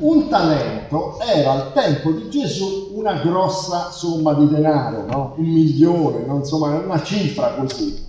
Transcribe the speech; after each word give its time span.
Un 0.00 0.28
talento 0.28 1.18
era 1.20 1.52
al 1.52 1.72
tempo 1.72 2.12
di 2.12 2.30
Gesù 2.30 2.90
una 2.92 3.14
grossa 3.14 3.90
somma 3.90 4.34
di 4.34 4.48
denaro, 4.48 5.04
no? 5.06 5.34
un 5.36 5.44
milione, 5.44 6.24
no? 6.24 6.36
insomma 6.36 6.78
una 6.78 7.02
cifra 7.02 7.54
così. 7.54 8.06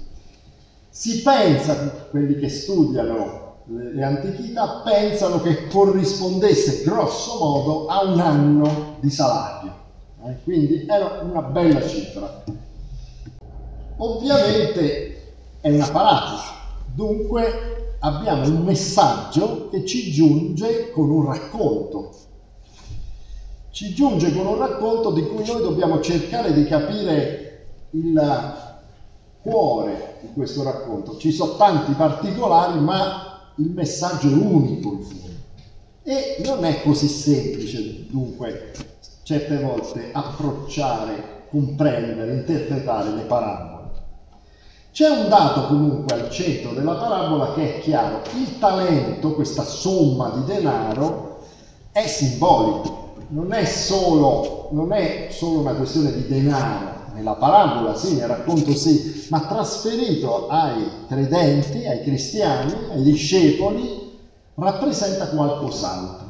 Si 0.90 1.22
pensa, 1.22 2.08
quelli 2.12 2.38
che 2.38 2.48
studiano 2.48 3.56
le, 3.66 4.04
antichità, 4.04 4.82
pensano 4.84 5.42
che 5.42 5.68
corrispondesse 5.68 6.84
grosso 6.84 7.38
modo 7.40 7.88
a 7.88 8.04
un 8.04 8.20
anno 8.20 8.96
di 9.00 9.10
salario. 9.10 9.74
Eh? 10.26 10.44
Quindi 10.44 10.86
era 10.88 11.22
una 11.24 11.42
bella 11.42 11.88
cifra. 11.88 12.44
Ovviamente 13.98 15.34
è 15.62 15.72
una 15.72 15.90
parabola, 15.90 16.44
dunque 16.94 17.79
abbiamo 18.00 18.48
un 18.48 18.64
messaggio 18.64 19.70
che 19.70 19.86
ci 19.86 20.12
giunge 20.12 20.92
con 20.92 21.10
un 21.10 21.26
racconto. 21.26 22.14
Ci 23.72 23.94
giunge 23.94 24.34
con 24.34 24.46
un 24.46 24.58
racconto 24.58 25.12
di 25.12 25.26
cui 25.28 25.46
noi 25.46 25.62
dobbiamo 25.62 26.00
cercare 26.02 26.54
di 26.54 26.66
capire 26.66 27.68
il 27.92 28.58
cuore 29.42 30.18
di 30.22 30.34
questo 30.34 30.64
racconto. 30.64 31.18
Ci 31.18 31.32
sono 31.32 31.56
tanti 31.56 31.94
particolari, 31.94 32.80
ma 32.80 33.54
il 33.56 33.70
messaggio 33.72 34.30
è 34.30 34.34
unico 34.34 34.92
in 34.92 35.02
fondo. 35.02 35.28
E 36.04 36.42
non 36.44 36.66
è 36.66 36.82
così 36.82 37.08
semplice, 37.08 38.08
dunque, 38.08 38.72
certe 39.24 39.60
volte 39.60 40.10
approcciare, 40.12 41.44
comprendere, 41.50 42.34
interpretare 42.34 43.12
le 43.12 43.22
parabole. 43.22 43.69
C'è 44.92 45.08
un 45.08 45.30
dato 45.30 45.68
comunque 45.68 46.16
al 46.16 46.30
centro 46.30 46.74
della 46.74 46.96
parabola 46.96 47.54
che 47.54 47.78
è 47.78 47.80
chiaro, 47.80 48.22
il 48.36 48.58
talento, 48.58 49.34
questa 49.34 49.64
somma 49.64 50.32
di 50.36 50.44
denaro, 50.46 51.38
è 51.92 52.06
simbolico, 52.08 53.14
non 53.28 53.54
è 53.54 53.66
solo, 53.66 54.68
non 54.72 54.92
è 54.92 55.28
solo 55.30 55.60
una 55.60 55.74
questione 55.74 56.12
di 56.12 56.28
denaro, 56.28 57.04
nella 57.14 57.36
parabola 57.36 57.96
sì, 57.96 58.16
nel 58.16 58.28
racconto 58.28 58.76
sì, 58.76 59.28
ma 59.30 59.42
trasferito 59.42 60.48
ai 60.48 61.06
credenti, 61.08 61.86
ai 61.86 62.02
cristiani, 62.02 62.74
ai 62.90 63.04
discepoli, 63.04 64.18
rappresenta 64.56 65.28
qualcos'altro. 65.28 66.28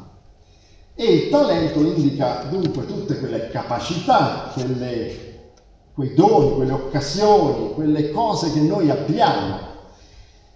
E 0.94 1.04
il 1.04 1.28
talento 1.30 1.80
indica 1.80 2.44
dunque 2.50 2.84
tutte 2.84 3.18
quelle 3.18 3.48
capacità, 3.48 4.50
quelle 4.52 5.29
quei 6.00 6.14
doni, 6.14 6.54
quelle 6.54 6.72
occasioni, 6.72 7.74
quelle 7.74 8.10
cose 8.10 8.50
che 8.52 8.60
noi 8.60 8.88
abbiamo. 8.88 9.68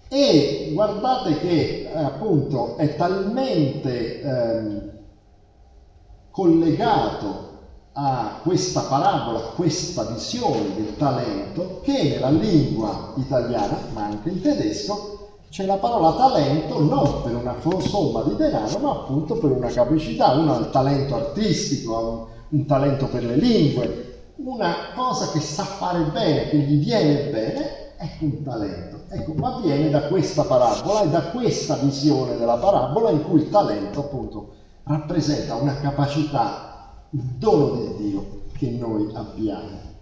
E 0.08 0.70
guardate 0.72 1.38
che 1.40 1.90
eh, 1.92 1.98
appunto 1.98 2.76
è 2.78 2.96
talmente 2.96 4.22
ehm, 4.22 4.90
collegato 6.30 7.52
a 7.92 8.40
questa 8.42 8.80
parabola, 8.82 9.38
a 9.38 9.52
questa 9.54 10.04
visione 10.04 10.74
del 10.76 10.96
talento, 10.96 11.80
che 11.82 12.04
nella 12.04 12.30
lingua 12.30 13.12
italiana, 13.16 13.78
ma 13.92 14.04
anche 14.04 14.30
in 14.30 14.40
tedesco, 14.40 15.28
c'è 15.50 15.66
la 15.66 15.76
parola 15.76 16.14
talento 16.14 16.80
non 16.80 17.22
per 17.22 17.34
una 17.34 17.54
somma 17.80 18.22
di 18.22 18.34
denaro, 18.34 18.78
ma 18.78 18.90
appunto 18.92 19.34
per 19.34 19.50
una 19.50 19.68
capacità. 19.68 20.32
Uno 20.32 20.54
ha 20.54 20.58
il 20.58 20.70
talento 20.70 21.14
artistico, 21.14 22.32
un, 22.50 22.58
un 22.60 22.66
talento 22.66 23.06
per 23.06 23.24
le 23.24 23.36
lingue, 23.36 24.13
una 24.36 24.92
cosa 24.94 25.30
che 25.30 25.40
sa 25.40 25.64
fare 25.64 26.02
bene, 26.04 26.48
che 26.48 26.58
gli 26.58 26.82
viene 26.84 27.30
bene, 27.30 27.96
ecco 27.96 28.24
un 28.24 28.42
talento. 28.42 29.02
Ecco, 29.08 29.34
ma 29.34 29.60
viene 29.60 29.90
da 29.90 30.08
questa 30.08 30.42
parabola 30.42 31.02
e 31.02 31.08
da 31.08 31.22
questa 31.30 31.76
visione 31.76 32.36
della 32.36 32.56
parabola 32.56 33.10
in 33.10 33.22
cui 33.22 33.42
il 33.42 33.50
talento 33.50 34.00
appunto 34.00 34.54
rappresenta 34.84 35.54
una 35.54 35.78
capacità, 35.78 37.06
il 37.10 37.20
dono 37.20 37.76
di 37.76 38.10
Dio 38.10 38.40
che 38.56 38.70
noi 38.70 39.10
abbiamo. 39.14 39.92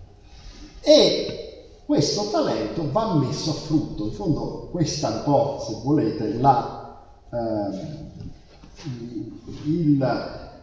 E 0.81 1.83
questo 1.85 2.31
talento 2.31 2.91
va 2.91 3.15
messo 3.15 3.51
a 3.51 3.55
frutto. 3.55 4.07
In 4.07 4.13
fondo 4.13 4.69
questa 4.71 5.13
è 5.13 5.17
un 5.17 5.23
po', 5.25 5.63
se 5.67 5.77
volete, 5.85 6.39
la, 6.39 7.03
eh, 7.31 8.01
il, 9.67 9.99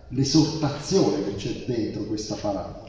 l'esortazione 0.09 1.23
che 1.23 1.35
c'è 1.35 1.65
dentro 1.65 2.03
questa 2.03 2.35
parabola. 2.35 2.88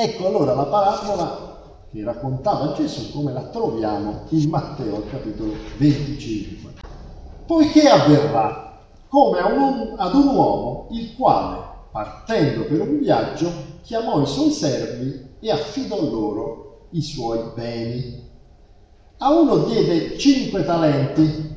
Ecco 0.00 0.28
allora 0.28 0.54
la 0.54 0.66
parabola 0.66 1.60
che 1.90 2.04
raccontava 2.04 2.72
Gesù 2.72 3.10
come 3.10 3.32
la 3.32 3.42
troviamo 3.46 4.26
in 4.28 4.48
Matteo 4.48 4.94
al 4.94 5.10
capitolo 5.10 5.54
25. 5.76 6.72
Poiché 7.44 7.88
avverrà 7.88 8.78
come 9.08 9.40
ad 9.40 10.14
un, 10.14 10.26
uomo 10.28 10.86
il 10.92 11.16
quale, 11.16 11.64
partendo 11.90 12.66
per 12.66 12.82
un 12.82 13.00
viaggio, 13.00 13.50
chiamò 13.82 14.22
i 14.22 14.26
suoi 14.28 14.52
servi 14.52 15.30
e 15.40 15.50
affidò 15.50 16.00
loro 16.00 16.86
i 16.90 17.02
suoi 17.02 17.50
beni. 17.56 18.22
A 19.16 19.30
uno 19.32 19.64
diede 19.64 20.16
cinque 20.16 20.64
talenti, 20.64 21.56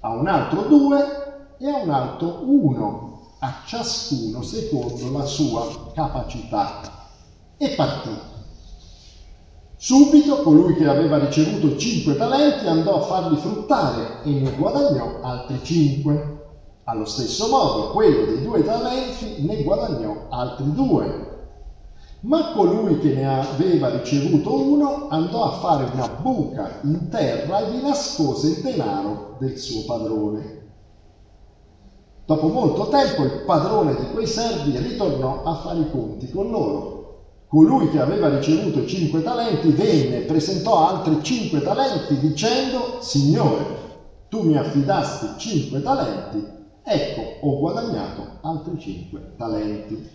a 0.00 0.10
un 0.10 0.28
altro 0.28 0.64
due 0.64 1.54
e 1.56 1.66
a 1.66 1.76
un 1.76 1.88
altro 1.88 2.40
uno, 2.42 3.20
a 3.38 3.54
ciascuno 3.64 4.42
secondo 4.42 5.10
la 5.10 5.24
sua 5.24 5.66
capacità 5.94 6.98
e 7.62 7.68
partì. 7.74 8.08
Subito 9.76 10.42
colui 10.42 10.76
che 10.76 10.86
aveva 10.86 11.18
ricevuto 11.18 11.76
cinque 11.76 12.16
talenti 12.16 12.66
andò 12.66 12.96
a 12.96 13.00
farli 13.00 13.36
fruttare 13.36 14.22
e 14.24 14.30
ne 14.30 14.50
guadagnò 14.52 15.20
altri 15.20 15.60
cinque. 15.62 16.38
Allo 16.84 17.04
stesso 17.04 17.48
modo 17.48 17.90
quello 17.90 18.24
dei 18.24 18.42
due 18.42 18.64
talenti 18.64 19.42
ne 19.44 19.62
guadagnò 19.62 20.28
altri 20.30 20.72
due. 20.72 21.28
Ma 22.20 22.52
colui 22.52 22.98
che 22.98 23.12
ne 23.12 23.28
aveva 23.28 23.90
ricevuto 23.90 24.54
uno 24.54 25.08
andò 25.10 25.44
a 25.44 25.58
fare 25.58 25.90
una 25.92 26.08
buca 26.08 26.80
in 26.84 27.10
terra 27.10 27.58
e 27.58 27.72
vi 27.72 27.82
nascose 27.82 28.48
il 28.48 28.60
denaro 28.62 29.36
del 29.38 29.58
suo 29.58 29.84
padrone. 29.84 30.58
Dopo 32.24 32.48
molto 32.48 32.88
tempo 32.88 33.22
il 33.24 33.42
padrone 33.44 33.96
di 33.96 34.10
quei 34.12 34.26
servi 34.26 34.78
ritornò 34.78 35.42
a 35.42 35.56
fare 35.56 35.80
i 35.80 35.90
conti 35.90 36.30
con 36.30 36.48
loro 36.48 36.99
Colui 37.50 37.90
che 37.90 37.98
aveva 37.98 38.28
ricevuto 38.28 38.86
cinque 38.86 39.24
talenti 39.24 39.70
venne 39.70 40.18
e 40.18 40.24
presentò 40.24 40.86
altri 40.86 41.20
cinque 41.20 41.60
talenti 41.62 42.16
dicendo, 42.20 42.98
Signore, 43.00 43.64
tu 44.28 44.42
mi 44.42 44.56
affidasti 44.56 45.26
cinque 45.36 45.82
talenti, 45.82 46.46
ecco 46.80 47.44
ho 47.44 47.58
guadagnato 47.58 48.38
altri 48.42 48.78
cinque 48.78 49.34
talenti. 49.36 50.08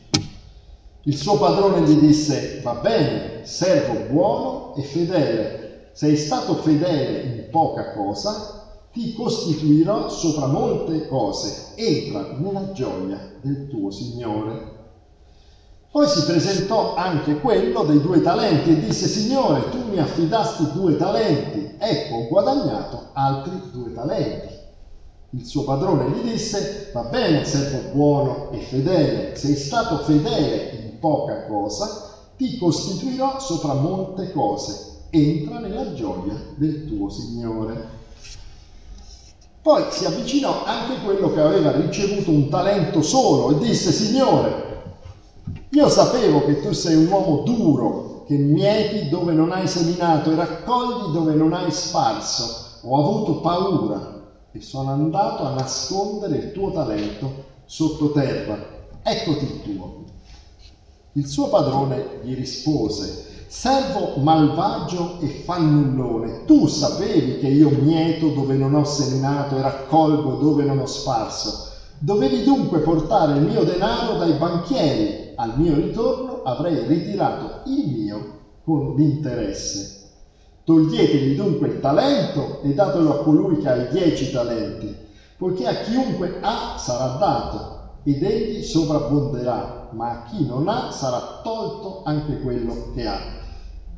Il 1.03 1.17
suo 1.17 1.37
padrone 1.37 1.81
gli 1.81 1.99
disse, 1.99 2.61
va 2.63 2.75
bene, 2.75 3.45
servo 3.45 4.07
buono 4.07 4.73
e 4.75 4.83
fedele, 4.83 5.89
sei 5.91 6.15
stato 6.15 6.55
fedele 6.55 7.19
in 7.35 7.49
poca 7.51 7.91
cosa, 7.91 8.79
ti 8.93 9.11
costituirò 9.11 10.07
sopra 10.07 10.47
molte 10.47 11.05
cose, 11.09 11.73
entra 11.75 12.37
nella 12.37 12.71
gioia 12.71 13.33
del 13.41 13.67
tuo 13.67 13.91
Signore. 13.91 14.74
Poi 15.95 16.09
si 16.09 16.25
presentò 16.25 16.93
anche 16.93 17.39
quello 17.39 17.83
dei 17.83 18.01
due 18.01 18.19
talenti 18.19 18.71
e 18.71 18.79
disse, 18.79 19.07
Signore, 19.07 19.69
tu 19.69 19.87
mi 19.87 19.97
affidasti 19.97 20.73
due 20.73 20.97
talenti, 20.97 21.75
ecco 21.77 22.15
ho 22.15 22.27
guadagnato 22.27 23.11
altri 23.13 23.61
due 23.71 23.93
talenti. 23.93 24.53
Il 25.29 25.45
suo 25.45 25.63
padrone 25.63 26.09
gli 26.09 26.29
disse, 26.31 26.89
va 26.91 27.03
bene, 27.03 27.45
servo 27.45 27.91
buono 27.93 28.51
e 28.51 28.59
fedele, 28.59 29.37
sei 29.37 29.55
stato 29.55 29.99
fedele 29.99 30.71
in 30.83 30.99
poca 30.99 31.45
cosa, 31.45 32.09
ti 32.35 32.57
costituirò 32.57 33.39
sopra 33.39 33.75
molte 33.75 34.33
cose, 34.33 34.97
entra 35.11 35.59
nella 35.59 35.93
gioia 35.93 36.35
del 36.55 36.87
tuo 36.87 37.09
Signore. 37.09 37.87
Poi 39.61 39.83
si 39.91 40.03
avvicinò 40.03 40.65
anche 40.65 40.99
quello 41.05 41.31
che 41.31 41.39
aveva 41.39 41.71
ricevuto 41.71 42.31
un 42.31 42.49
talento 42.49 43.01
solo 43.01 43.51
e 43.51 43.65
disse, 43.65 43.93
Signore, 43.93 44.64
io 45.75 45.89
sapevo 45.89 46.45
che 46.45 46.61
tu 46.61 46.71
sei 46.71 46.95
un 46.95 47.07
uomo 47.07 47.41
duro, 47.43 48.23
che 48.25 48.37
mieti 48.37 49.09
dove 49.09 49.33
non 49.33 49.51
hai 49.51 49.67
seminato 49.67 50.31
e 50.31 50.35
raccogli 50.35 51.11
dove 51.11 51.35
non 51.35 51.51
hai 51.51 51.69
sparso. 51.69 52.63
Ho 52.83 52.97
avuto 52.97 53.41
paura 53.41 54.23
e 54.53 54.61
sono 54.61 54.91
andato 54.91 55.43
a 55.43 55.51
nascondere 55.51 56.37
il 56.37 56.51
tuo 56.53 56.71
talento 56.71 57.43
sottoterra. 57.65 58.57
Eccoti 59.03 59.43
il 59.43 59.61
tuo. 59.61 60.03
Il 61.11 61.27
suo 61.27 61.49
padrone 61.49 62.19
gli 62.21 62.35
rispose, 62.35 63.25
servo 63.45 64.21
malvagio 64.21 65.19
e 65.19 65.27
fannullone, 65.27 66.45
tu 66.45 66.67
sapevi 66.67 67.37
che 67.37 67.47
io 67.47 67.69
mieto 67.69 68.29
dove 68.29 68.55
non 68.55 68.73
ho 68.75 68.85
seminato 68.85 69.57
e 69.57 69.61
raccolgo 69.61 70.35
dove 70.35 70.63
non 70.63 70.79
ho 70.79 70.85
sparso. 70.85 71.65
Dovevi 71.97 72.43
dunque 72.43 72.79
portare 72.79 73.33
il 73.33 73.41
mio 73.41 73.63
denaro 73.63 74.13
dai 74.15 74.33
banchieri 74.33 75.24
al 75.35 75.59
mio 75.59 75.75
ritorno 75.75 76.43
avrei 76.43 76.85
ritirato 76.87 77.69
il 77.69 77.87
mio 77.89 78.39
con 78.63 78.95
l'interesse. 78.95 80.03
Toglietegli 80.63 81.35
dunque 81.35 81.67
il 81.67 81.79
talento 81.79 82.61
e 82.61 82.73
datelo 82.73 83.19
a 83.19 83.23
colui 83.23 83.57
che 83.59 83.69
ha 83.69 83.75
i 83.75 83.89
dieci 83.89 84.31
talenti. 84.31 85.03
poiché 85.37 85.67
a 85.67 85.81
chiunque 85.81 86.39
ha 86.41 86.77
sarà 86.77 87.17
dato 87.17 87.99
ed 88.03 88.23
egli 88.23 88.63
sovrabbonderà, 88.63 89.89
ma 89.91 90.11
a 90.11 90.23
chi 90.23 90.45
non 90.45 90.67
ha 90.67 90.91
sarà 90.91 91.41
tolto 91.43 92.03
anche 92.03 92.39
quello 92.39 92.91
che 92.93 93.05
ha. 93.05 93.19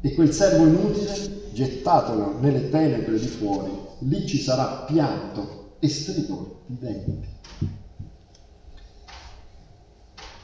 E 0.02 0.14
quel 0.14 0.32
servo 0.32 0.66
inutile, 0.66 1.50
gettatelo 1.52 2.40
nelle 2.40 2.70
tenebre 2.70 3.20
di 3.20 3.28
fuori, 3.28 3.72
lì 4.00 4.26
ci 4.26 4.40
sarà 4.40 4.86
pianto 4.88 5.76
e 5.80 5.88
stridore 5.90 6.50
di 6.66 6.78
denti. 6.80 7.28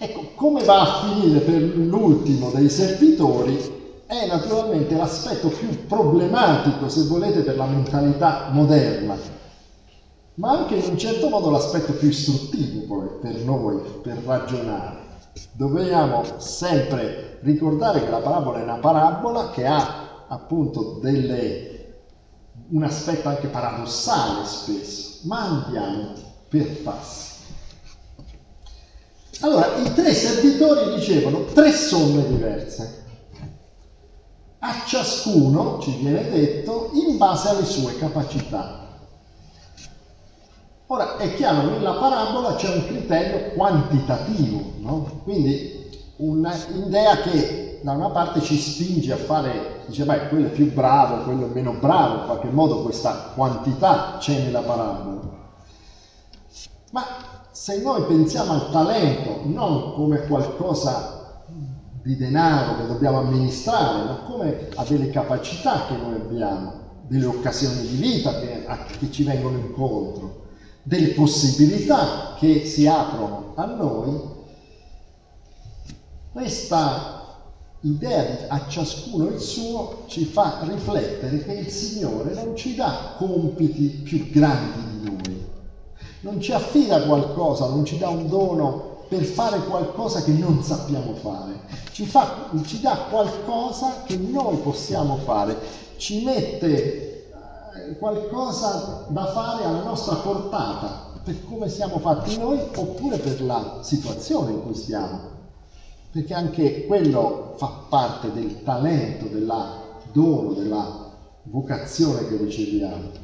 Ecco, 0.04 0.32
come 0.36 0.66
va 0.66 0.82
a 0.82 1.00
finire 1.00 1.40
per 1.40 1.62
l'ultimo 1.62 2.50
dei 2.50 2.70
servitori 2.70 4.04
è 4.06 4.28
naturalmente 4.28 4.98
l'aspetto 4.98 5.48
più 5.48 5.86
problematico, 5.86 6.90
se 6.90 7.04
volete, 7.04 7.40
per 7.40 7.56
la 7.56 7.68
mentalità 7.68 8.50
moderna, 8.52 9.16
ma 10.34 10.52
anche 10.52 10.76
in 10.76 10.90
un 10.90 10.98
certo 10.98 11.30
modo 11.30 11.50
l'aspetto 11.50 11.94
più 11.94 12.10
istruttivo 12.10 12.86
poi 12.86 13.08
per 13.22 13.46
noi, 13.46 13.80
per 14.02 14.18
ragionare. 14.26 14.98
Dobbiamo 15.54 16.22
sempre 16.36 17.40
ricordare 17.44 18.04
che 18.04 18.10
la 18.10 18.20
parabola 18.20 18.60
è 18.60 18.64
una 18.64 18.80
parabola 18.80 19.52
che 19.52 19.66
ha 19.66 20.26
appunto 20.28 21.00
delle, 21.02 21.94
un 22.72 22.84
aspetto 22.84 23.30
anche 23.30 23.48
paradossale 23.48 24.46
spesso, 24.46 25.20
ma 25.28 25.64
andiamo 25.64 26.12
per 26.50 26.82
passi. 26.82 27.33
Allora, 29.44 29.76
i 29.76 29.94
tre 29.94 30.14
servitori 30.14 30.96
ricevono 30.96 31.44
tre 31.44 31.72
somme 31.72 32.26
diverse 32.26 33.02
a 34.66 34.86
ciascuno, 34.86 35.80
ci 35.82 35.92
viene 35.98 36.30
detto, 36.30 36.90
in 36.94 37.18
base 37.18 37.50
alle 37.50 37.66
sue 37.66 37.98
capacità. 37.98 38.88
Ora 40.88 41.18
è 41.18 41.34
chiaro, 41.34 41.70
nella 41.70 41.96
parabola 41.96 42.56
c'è 42.56 42.74
un 42.74 42.86
criterio 42.86 43.52
quantitativo, 43.52 44.62
no? 44.78 45.20
quindi 45.24 45.90
un'idea 46.18 47.18
che 47.18 47.80
da 47.82 47.92
una 47.92 48.10
parte 48.10 48.40
ci 48.40 48.56
spinge 48.56 49.12
a 49.12 49.18
fare, 49.18 49.82
dice 49.88 50.06
beh, 50.06 50.30
quello 50.30 50.48
è 50.48 50.52
più 50.52 50.72
bravo, 50.72 51.24
quello 51.24 51.48
è 51.48 51.54
meno 51.54 51.74
bravo, 51.74 52.20
in 52.20 52.26
qualche 52.26 52.50
modo 52.50 52.84
questa 52.84 53.32
quantità 53.36 54.16
c'è 54.20 54.44
nella 54.44 54.62
parabola. 54.62 55.43
Se 57.64 57.78
noi 57.78 58.04
pensiamo 58.04 58.52
al 58.52 58.72
talento 58.72 59.44
non 59.46 59.94
come 59.94 60.26
qualcosa 60.28 61.38
di 62.02 62.18
denaro 62.18 62.76
che 62.76 62.88
dobbiamo 62.88 63.20
amministrare, 63.20 64.04
ma 64.04 64.16
come 64.26 64.68
a 64.76 64.84
delle 64.84 65.10
capacità 65.10 65.86
che 65.88 65.96
noi 65.96 66.16
abbiamo, 66.16 66.82
delle 67.08 67.26
occasioni 67.26 67.80
di 67.88 67.96
vita 67.96 68.38
che, 68.38 68.66
che 69.00 69.10
ci 69.10 69.24
vengono 69.24 69.56
incontro, 69.60 70.42
delle 70.82 71.12
possibilità 71.12 72.34
che 72.38 72.66
si 72.66 72.86
aprono 72.86 73.54
a 73.56 73.64
noi, 73.64 74.20
questa 76.34 77.38
idea 77.80 78.24
di 78.24 78.38
a 78.46 78.68
ciascuno 78.68 79.28
il 79.28 79.40
suo 79.40 80.04
ci 80.08 80.26
fa 80.26 80.58
riflettere 80.64 81.42
che 81.46 81.54
il 81.54 81.70
Signore 81.70 82.34
non 82.34 82.58
ci 82.58 82.76
dà 82.76 83.14
compiti 83.16 84.02
più 84.04 84.30
grandi 84.30 84.93
non 86.24 86.40
ci 86.42 86.52
affida 86.54 87.04
qualcosa, 87.04 87.68
non 87.68 87.86
ci 87.86 87.98
dà 87.98 88.10
un 88.10 88.28
dono 88.28 88.92
per 89.08 89.24
fare 89.24 89.60
qualcosa 89.66 90.24
che 90.24 90.32
non 90.32 90.64
sappiamo 90.64 91.14
fare, 91.14 91.60
ci, 91.92 92.06
fa, 92.06 92.50
ci 92.66 92.82
dà 92.82 93.08
qualcosa 93.10 94.04
che 94.06 94.16
noi 94.16 94.58
possiamo 94.58 95.18
fare, 95.18 95.58
ci 95.98 96.24
mette 96.24 97.30
eh, 97.30 97.98
qualcosa 98.00 99.06
da 99.10 99.26
fare 99.28 99.66
alla 99.66 99.84
nostra 99.84 100.16
portata, 100.16 101.12
per 101.24 101.46
come 101.46 101.70
siamo 101.70 102.00
fatti 102.00 102.38
noi 102.38 102.60
oppure 102.76 103.18
per 103.18 103.42
la 103.44 103.80
situazione 103.82 104.52
in 104.52 104.64
cui 104.64 104.76
stiamo. 104.76 105.32
Perché 106.12 106.34
anche 106.34 106.86
quello 106.86 107.54
fa 107.58 107.86
parte 107.90 108.32
del 108.32 108.64
talento, 108.64 109.26
della 109.26 109.82
dono, 110.12 110.54
della 110.54 111.12
vocazione 111.44 112.28
che 112.28 112.38
riceviamo. 112.38 113.22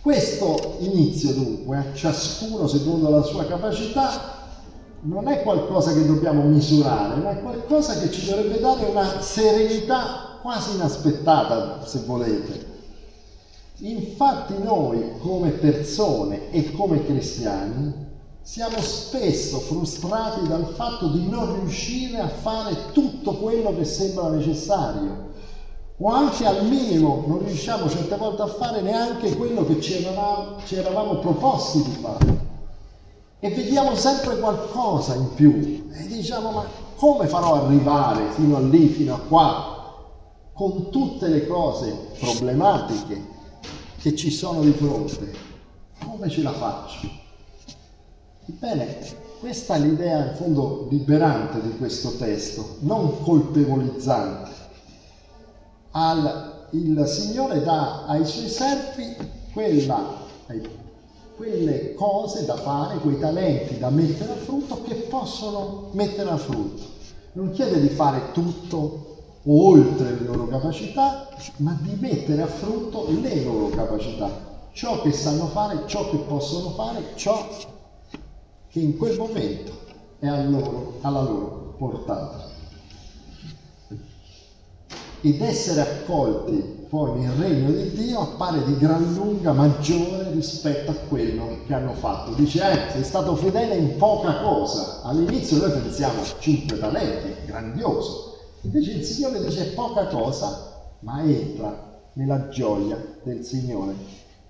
Questo 0.00 0.76
inizio 0.78 1.32
dunque 1.32 1.76
a 1.76 1.84
ciascuno 1.92 2.66
secondo 2.66 3.10
la 3.10 3.22
sua 3.22 3.44
capacità 3.44 4.36
non 5.00 5.28
è 5.28 5.42
qualcosa 5.42 5.92
che 5.92 6.06
dobbiamo 6.06 6.42
misurare, 6.42 7.20
ma 7.20 7.32
è 7.32 7.40
qualcosa 7.40 7.98
che 7.98 8.10
ci 8.10 8.24
dovrebbe 8.26 8.58
dare 8.58 8.86
una 8.86 9.20
serenità 9.20 10.38
quasi 10.40 10.74
inaspettata, 10.74 11.80
se 11.84 12.00
volete. 12.00 12.66
Infatti 13.78 14.58
noi 14.58 15.16
come 15.18 15.50
persone 15.50 16.50
e 16.50 16.72
come 16.72 17.04
cristiani 17.04 18.06
siamo 18.42 18.80
spesso 18.80 19.60
frustrati 19.60 20.42
dal 20.48 20.66
fatto 20.74 21.08
di 21.08 21.28
non 21.28 21.54
riuscire 21.54 22.18
a 22.18 22.28
fare 22.28 22.74
tutto 22.92 23.34
quello 23.34 23.74
che 23.74 23.84
sembra 23.84 24.28
necessario 24.28 25.26
o 26.00 26.08
anche 26.10 26.46
al 26.46 26.64
minimo 26.64 27.24
non 27.26 27.44
riusciamo 27.44 27.88
certe 27.88 28.16
volte 28.16 28.42
a 28.42 28.46
fare 28.46 28.80
neanche 28.80 29.36
quello 29.36 29.64
che 29.64 29.80
ci 29.80 29.94
eravamo, 29.94 30.58
ci 30.64 30.76
eravamo 30.76 31.16
proposti 31.16 31.82
di 31.82 31.90
fare 32.00 32.46
e 33.40 33.50
vediamo 33.50 33.94
sempre 33.96 34.38
qualcosa 34.38 35.14
in 35.14 35.34
più 35.34 35.88
e 35.92 36.06
diciamo 36.06 36.50
ma 36.52 36.64
come 36.96 37.26
farò 37.26 37.54
ad 37.54 37.66
arrivare 37.66 38.30
fino 38.30 38.56
a 38.56 38.60
lì, 38.60 38.88
fino 38.88 39.14
a 39.14 39.18
qua, 39.18 39.78
con 40.52 40.90
tutte 40.90 41.28
le 41.28 41.46
cose 41.46 42.10
problematiche 42.18 43.36
che 44.00 44.16
ci 44.16 44.30
sono 44.30 44.62
di 44.62 44.72
fronte? 44.72 45.32
Come 46.04 46.28
ce 46.28 46.42
la 46.42 46.52
faccio? 46.52 47.08
Bene, 48.46 48.98
questa 49.38 49.76
è 49.76 49.78
l'idea 49.78 50.30
in 50.30 50.36
fondo 50.36 50.88
liberante 50.90 51.62
di 51.62 51.76
questo 51.76 52.16
testo, 52.16 52.76
non 52.80 53.22
colpevolizzante. 53.22 54.57
Al, 56.00 56.66
il 56.70 57.06
Signore 57.08 57.60
dà 57.60 58.04
ai 58.06 58.24
suoi 58.24 58.48
servi 58.48 59.16
quella, 59.52 59.98
quelle 61.34 61.94
cose 61.94 62.44
da 62.44 62.54
fare, 62.54 62.98
quei 62.98 63.18
talenti 63.18 63.78
da 63.78 63.90
mettere 63.90 64.34
a 64.34 64.36
frutto 64.36 64.80
che 64.84 64.94
possono 64.94 65.88
mettere 65.92 66.30
a 66.30 66.36
frutto. 66.36 66.82
Non 67.32 67.50
chiede 67.50 67.80
di 67.80 67.88
fare 67.88 68.30
tutto 68.32 69.16
oltre 69.44 70.12
le 70.12 70.24
loro 70.24 70.46
capacità, 70.46 71.28
ma 71.56 71.76
di 71.80 71.96
mettere 71.98 72.42
a 72.42 72.46
frutto 72.46 73.06
le 73.20 73.42
loro 73.42 73.70
capacità, 73.70 74.30
ciò 74.70 75.02
che 75.02 75.10
sanno 75.10 75.46
fare, 75.46 75.82
ciò 75.86 76.08
che 76.10 76.18
possono 76.18 76.70
fare, 76.70 77.02
ciò 77.16 77.44
che 78.68 78.78
in 78.78 78.96
quel 78.96 79.18
momento 79.18 79.72
è 80.20 80.28
loro, 80.44 80.98
alla 81.00 81.22
loro 81.22 81.74
portata 81.76 82.47
ed 85.20 85.40
essere 85.40 85.80
accolti 85.80 86.86
poi 86.88 87.20
nel 87.20 87.32
regno 87.32 87.70
di 87.70 87.90
Dio 87.90 88.20
appare 88.20 88.64
di 88.64 88.78
gran 88.78 89.12
lunga 89.12 89.52
maggiore 89.52 90.30
rispetto 90.30 90.90
a 90.90 90.94
quello 90.94 91.58
che 91.66 91.74
hanno 91.74 91.92
fatto. 91.92 92.32
Dice, 92.32 92.60
eh, 92.60 92.90
sei 92.90 93.04
stato 93.04 93.36
fedele 93.36 93.74
in 93.74 93.96
poca 93.96 94.40
cosa. 94.40 95.02
All'inizio 95.02 95.58
noi 95.58 95.72
pensiamo 95.72 96.22
cinque 96.38 96.78
talenti, 96.78 97.44
grandioso. 97.44 98.36
Invece 98.62 98.92
il 98.92 99.04
Signore 99.04 99.44
dice 99.44 99.72
poca 99.74 100.06
cosa, 100.06 100.92
ma 101.00 101.22
entra 101.22 102.00
nella 102.14 102.48
gioia 102.48 102.96
del 103.22 103.44
Signore. 103.44 103.94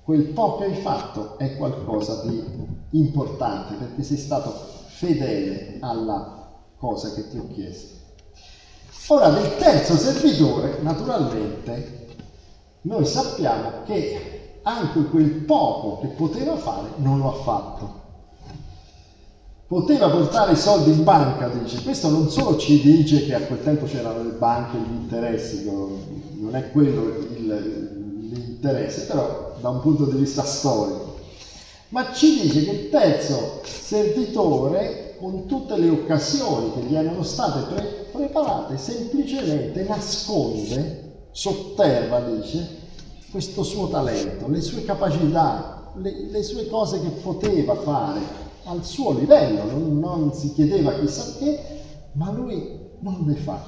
Quel 0.05 0.29
poco 0.29 0.59
che 0.59 0.65
hai 0.67 0.81
fatto 0.81 1.39
è 1.39 1.57
qualcosa 1.57 2.23
di 2.23 2.43
importante 2.91 3.75
perché 3.75 4.03
sei 4.03 4.17
stato 4.17 4.51
fedele 4.87 5.79
alla 5.81 6.51
cosa 6.77 7.13
che 7.13 7.29
ti 7.29 7.37
ho 7.37 7.49
chiesto. 7.53 7.98
Ora 9.11 9.31
del 9.31 9.57
terzo 9.57 9.97
servitore, 9.97 10.81
naturalmente, 10.81 12.09
noi 12.83 13.07
sappiamo 13.07 13.81
che 13.87 14.19
anche 14.62 15.05
quel 15.05 15.31
poco 15.31 15.99
che 15.99 16.09
poteva 16.09 16.57
fare 16.57 16.91
non 16.97 17.19
lo 17.19 17.31
ha 17.31 17.35
fatto. 17.35 17.97
Poteva 19.67 20.11
portare 20.11 20.53
i 20.53 20.57
soldi 20.57 20.91
in 20.91 21.05
banca, 21.05 21.49
dice. 21.49 21.83
Questo 21.83 22.11
non 22.11 22.29
solo 22.29 22.57
ci 22.57 22.83
dice 22.83 23.25
che 23.25 23.35
a 23.35 23.41
quel 23.41 23.62
tempo 23.62 23.87
c'erano 23.87 24.23
le 24.23 24.31
banche, 24.31 24.77
gli 24.77 24.93
interessi, 24.93 25.65
non 25.65 26.55
è 26.55 26.71
quello 26.71 27.07
l'interesse, 27.31 29.05
però 29.07 29.53
da 29.55 29.71
un 29.71 29.81
punto 29.81 30.05
di 30.05 30.17
vista 30.17 30.43
storico. 30.43 31.17
Ma 31.88 32.12
ci 32.12 32.43
dice 32.43 32.62
che 32.62 32.71
il 32.71 32.88
terzo 32.91 33.61
servitore 33.62 35.15
con 35.17 35.47
tutte 35.47 35.79
le 35.79 35.88
occasioni 35.88 36.73
che 36.73 36.81
gli 36.81 36.95
erano 36.95 37.23
state 37.23 37.62
pre- 37.62 37.98
preparate, 38.11 38.77
semplicemente 38.77 39.83
nasconde, 39.85 41.27
sotterra, 41.31 42.21
dice, 42.21 42.67
questo 43.31 43.62
suo 43.62 43.88
talento, 43.88 44.49
le 44.49 44.61
sue 44.61 44.85
capacità, 44.85 45.93
le, 45.97 46.29
le 46.31 46.43
sue 46.43 46.67
cose 46.69 47.00
che 47.00 47.09
poteva 47.09 47.75
fare 47.77 48.21
al 48.65 48.85
suo 48.85 49.12
livello, 49.12 49.65
non, 49.65 49.99
non 49.99 50.33
si 50.33 50.53
chiedeva 50.53 50.99
chissà 50.99 51.38
che, 51.38 51.59
ma 52.12 52.31
lui 52.31 52.77
non 53.00 53.25
le 53.27 53.35
fa. 53.35 53.62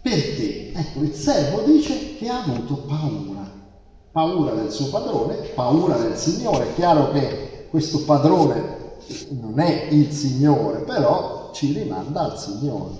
Perché? 0.00 0.72
Ecco, 0.72 1.02
il 1.02 1.12
servo 1.12 1.62
dice 1.62 2.16
che 2.16 2.28
ha 2.28 2.42
avuto 2.42 2.74
paura. 2.86 3.50
paura 4.12 4.52
del 4.52 4.70
suo 4.70 4.88
padrone, 4.88 5.34
paura 5.54 5.96
del 5.96 6.16
Signore. 6.16 6.70
È 6.70 6.74
chiaro 6.74 7.10
che 7.12 7.66
questo 7.70 8.04
padrone 8.04 8.96
non 9.30 9.58
è 9.60 9.88
il 9.90 10.10
Signore, 10.12 10.80
però 10.80 11.37
ci 11.52 11.72
rimanda 11.72 12.22
al 12.22 12.38
Signore. 12.38 12.96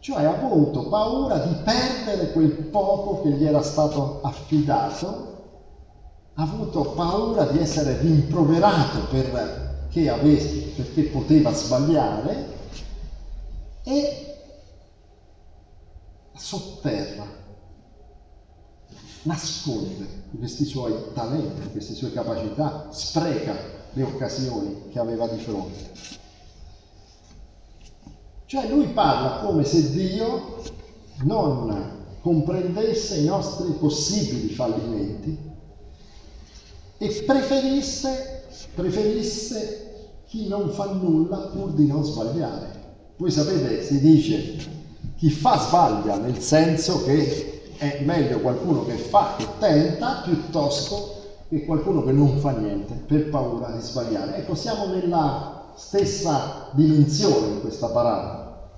Cioè 0.00 0.24
ha 0.24 0.30
avuto 0.30 0.88
paura 0.88 1.38
di 1.38 1.54
perdere 1.62 2.32
quel 2.32 2.50
poco 2.52 3.20
che 3.20 3.32
gli 3.32 3.44
era 3.44 3.62
stato 3.62 4.20
affidato, 4.22 5.28
ha 6.34 6.42
avuto 6.42 6.92
paura 6.92 7.44
di 7.44 7.58
essere 7.58 7.98
rimproverato 7.98 9.06
perché, 9.10 10.08
avesse, 10.08 10.72
perché 10.74 11.02
poteva 11.02 11.52
sbagliare 11.52 12.56
e 13.82 14.36
sotterra, 16.34 17.26
nasconde 19.22 20.24
questi 20.38 20.64
suoi 20.64 21.12
talenti, 21.12 21.70
queste 21.70 21.92
sue 21.92 22.10
capacità, 22.10 22.88
spreca 22.90 23.79
le 23.92 24.02
occasioni 24.02 24.88
che 24.90 24.98
aveva 24.98 25.26
di 25.26 25.38
fronte. 25.40 25.90
Cioè 28.46 28.68
lui 28.68 28.88
parla 28.88 29.46
come 29.46 29.64
se 29.64 29.90
Dio 29.90 30.62
non 31.22 31.98
comprendesse 32.20 33.18
i 33.18 33.24
nostri 33.24 33.70
possibili 33.72 34.52
fallimenti 34.52 35.38
e 36.98 37.22
preferisse, 37.24 38.44
preferisse 38.74 39.90
chi 40.26 40.48
non 40.48 40.70
fa 40.70 40.86
nulla 40.86 41.36
pur 41.52 41.72
di 41.72 41.86
non 41.86 42.04
sbagliare. 42.04 42.78
Voi 43.16 43.30
sapete, 43.30 43.82
si 43.82 44.00
dice 44.00 44.56
chi 45.16 45.30
fa 45.30 45.58
sbaglia, 45.58 46.16
nel 46.16 46.40
senso 46.40 47.04
che 47.04 47.74
è 47.76 48.02
meglio 48.04 48.40
qualcuno 48.40 48.84
che 48.84 48.96
fa, 48.96 49.34
che 49.36 49.46
tenta, 49.58 50.22
piuttosto 50.24 51.19
che 51.50 51.64
qualcuno 51.64 52.04
che 52.04 52.12
non 52.12 52.38
fa 52.38 52.52
niente 52.52 52.94
per 52.94 53.28
paura 53.28 53.72
di 53.72 53.80
sbagliare. 53.80 54.36
Ecco, 54.36 54.54
siamo 54.54 54.86
nella 54.86 55.72
stessa 55.74 56.68
dimensione 56.70 57.54
in 57.54 57.60
questa 57.60 57.88
parabola. 57.88 58.68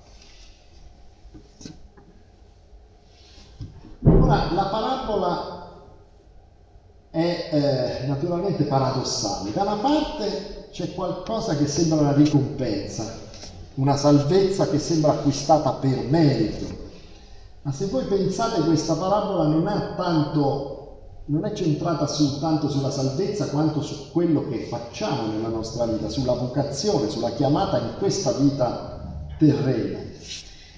Ora, 4.05 4.51
la 4.53 4.65
parabola 4.71 5.71
è 7.11 7.49
eh, 8.01 8.07
naturalmente 8.07 8.63
paradossale. 8.63 9.51
Da 9.51 9.61
una 9.61 9.75
parte 9.75 10.69
c'è 10.71 10.95
qualcosa 10.95 11.55
che 11.55 11.67
sembra 11.67 11.99
una 11.99 12.13
ricompensa, 12.13 13.05
una 13.75 13.95
salvezza 13.95 14.67
che 14.67 14.79
sembra 14.79 15.11
acquistata 15.11 15.73
per 15.73 16.07
merito. 16.09 16.81
Ma 17.61 17.71
se 17.71 17.85
voi 17.85 18.05
pensate 18.05 18.61
questa 18.61 18.95
parabola 18.95 19.43
non 19.43 19.67
è 19.67 19.95
tanto 19.95 20.72
non 21.25 21.45
è 21.45 21.53
centrata 21.53 22.05
soltanto 22.05 22.69
sulla 22.69 22.91
salvezza 22.91 23.47
quanto 23.47 23.81
su 23.81 24.11
quello 24.11 24.47
che 24.49 24.65
facciamo 24.65 25.27
nella 25.27 25.47
nostra 25.47 25.85
vita, 25.85 26.09
sulla 26.09 26.33
vocazione, 26.33 27.09
sulla 27.09 27.31
chiamata 27.31 27.77
in 27.77 27.93
questa 27.97 28.31
vita 28.31 28.99
terrena. 29.37 29.99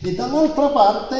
E 0.01 0.13
dall'altra 0.13 0.69
parte 0.69 1.17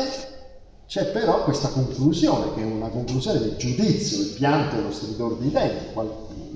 c'è 0.86 1.06
però 1.06 1.44
questa 1.44 1.70
conclusione, 1.70 2.54
che 2.54 2.62
è 2.62 2.66
una 2.66 2.90
conclusione 2.90 3.40
del 3.40 3.56
giudizio, 3.56 4.20
il 4.20 4.34
pianto 4.36 4.78
e 4.78 4.82
lo 4.82 4.92
stridore 4.92 5.38
di 5.40 5.50
denti, 5.50 5.86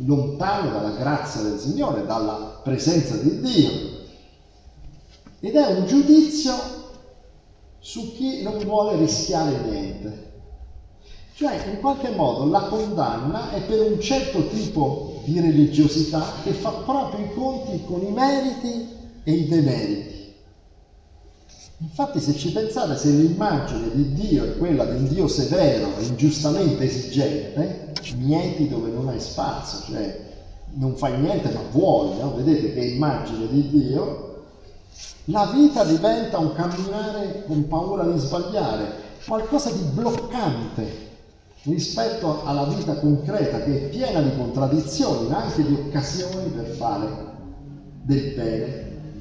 lontano 0.06 0.70
dalla 0.70 0.92
grazia 0.92 1.42
del 1.42 1.58
Signore, 1.58 2.06
dalla 2.06 2.60
presenza 2.64 3.16
di 3.16 3.40
Dio. 3.40 3.72
Ed 5.40 5.56
è 5.56 5.66
un 5.66 5.86
giudizio 5.88 6.54
su 7.80 8.14
chi 8.14 8.44
non 8.44 8.60
vuole 8.60 8.96
rischiare 8.98 9.58
niente. 9.66 10.29
Cioè, 11.40 11.68
in 11.72 11.80
qualche 11.80 12.10
modo, 12.10 12.50
la 12.50 12.64
condanna 12.64 13.52
è 13.52 13.62
per 13.62 13.80
un 13.80 14.02
certo 14.02 14.50
tipo 14.50 15.22
di 15.24 15.40
religiosità 15.40 16.34
che 16.44 16.52
fa 16.52 16.70
proprio 16.70 17.24
i 17.24 17.34
conti 17.34 17.82
con 17.86 18.06
i 18.06 18.12
meriti 18.12 18.90
e 19.24 19.32
i 19.32 19.48
demeriti. 19.48 20.34
Infatti 21.78 22.20
se 22.20 22.36
ci 22.36 22.52
pensate, 22.52 22.98
se 22.98 23.12
l'immagine 23.12 23.90
di 23.94 24.12
Dio 24.16 24.44
è 24.44 24.58
quella 24.58 24.84
di 24.84 24.98
un 24.98 25.08
Dio 25.08 25.30
severo, 25.30 25.88
ingiustamente 26.02 26.84
esigente, 26.84 27.94
niente 28.18 28.68
dove 28.68 28.90
non 28.90 29.08
hai 29.08 29.22
spazio, 29.22 29.94
cioè 29.94 30.20
non 30.74 30.98
fai 30.98 31.22
niente 31.22 31.54
ma 31.54 31.62
vuoi, 31.72 32.18
no? 32.18 32.36
vedete 32.36 32.74
che 32.74 32.82
immagine 32.82 33.48
di 33.48 33.70
Dio, 33.70 34.44
la 35.26 35.50
vita 35.54 35.86
diventa 35.86 36.38
un 36.38 36.52
camminare 36.52 37.46
con 37.48 37.66
paura 37.70 38.04
di 38.04 38.20
sbagliare, 38.20 38.94
qualcosa 39.26 39.72
di 39.72 39.84
bloccante 39.94 41.08
rispetto 41.64 42.44
alla 42.44 42.66
vita 42.66 42.96
concreta 42.96 43.62
che 43.64 43.76
è 43.76 43.90
piena 43.90 44.22
di 44.22 44.36
contraddizioni, 44.38 45.28
ma 45.28 45.44
anche 45.44 45.66
di 45.66 45.74
occasioni 45.74 46.50
per 46.50 46.66
fare 46.66 47.08
del 48.02 48.34
bene, 48.34 48.68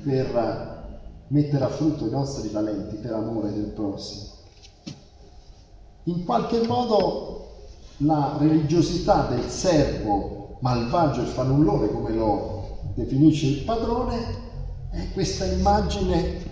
per 0.02 0.87
mettere 1.28 1.64
a 1.64 1.68
frutto 1.68 2.07
i 2.07 2.11
nostri 2.11 2.50
talenti 2.50 2.97
per 2.97 3.12
amore 3.12 3.52
del 3.52 3.71
prossimo. 3.75 4.37
In 6.04 6.25
qualche 6.25 6.66
modo 6.66 7.47
la 7.99 8.37
religiosità 8.38 9.26
del 9.28 9.45
servo 9.49 10.57
malvagio 10.61 11.23
e 11.23 11.26
fanullone, 11.26 11.88
come 11.88 12.12
lo 12.12 12.66
definisce 12.95 13.47
il 13.47 13.64
padrone, 13.64 14.47
è 14.90 15.12
questa 15.12 15.45
immagine 15.45 16.48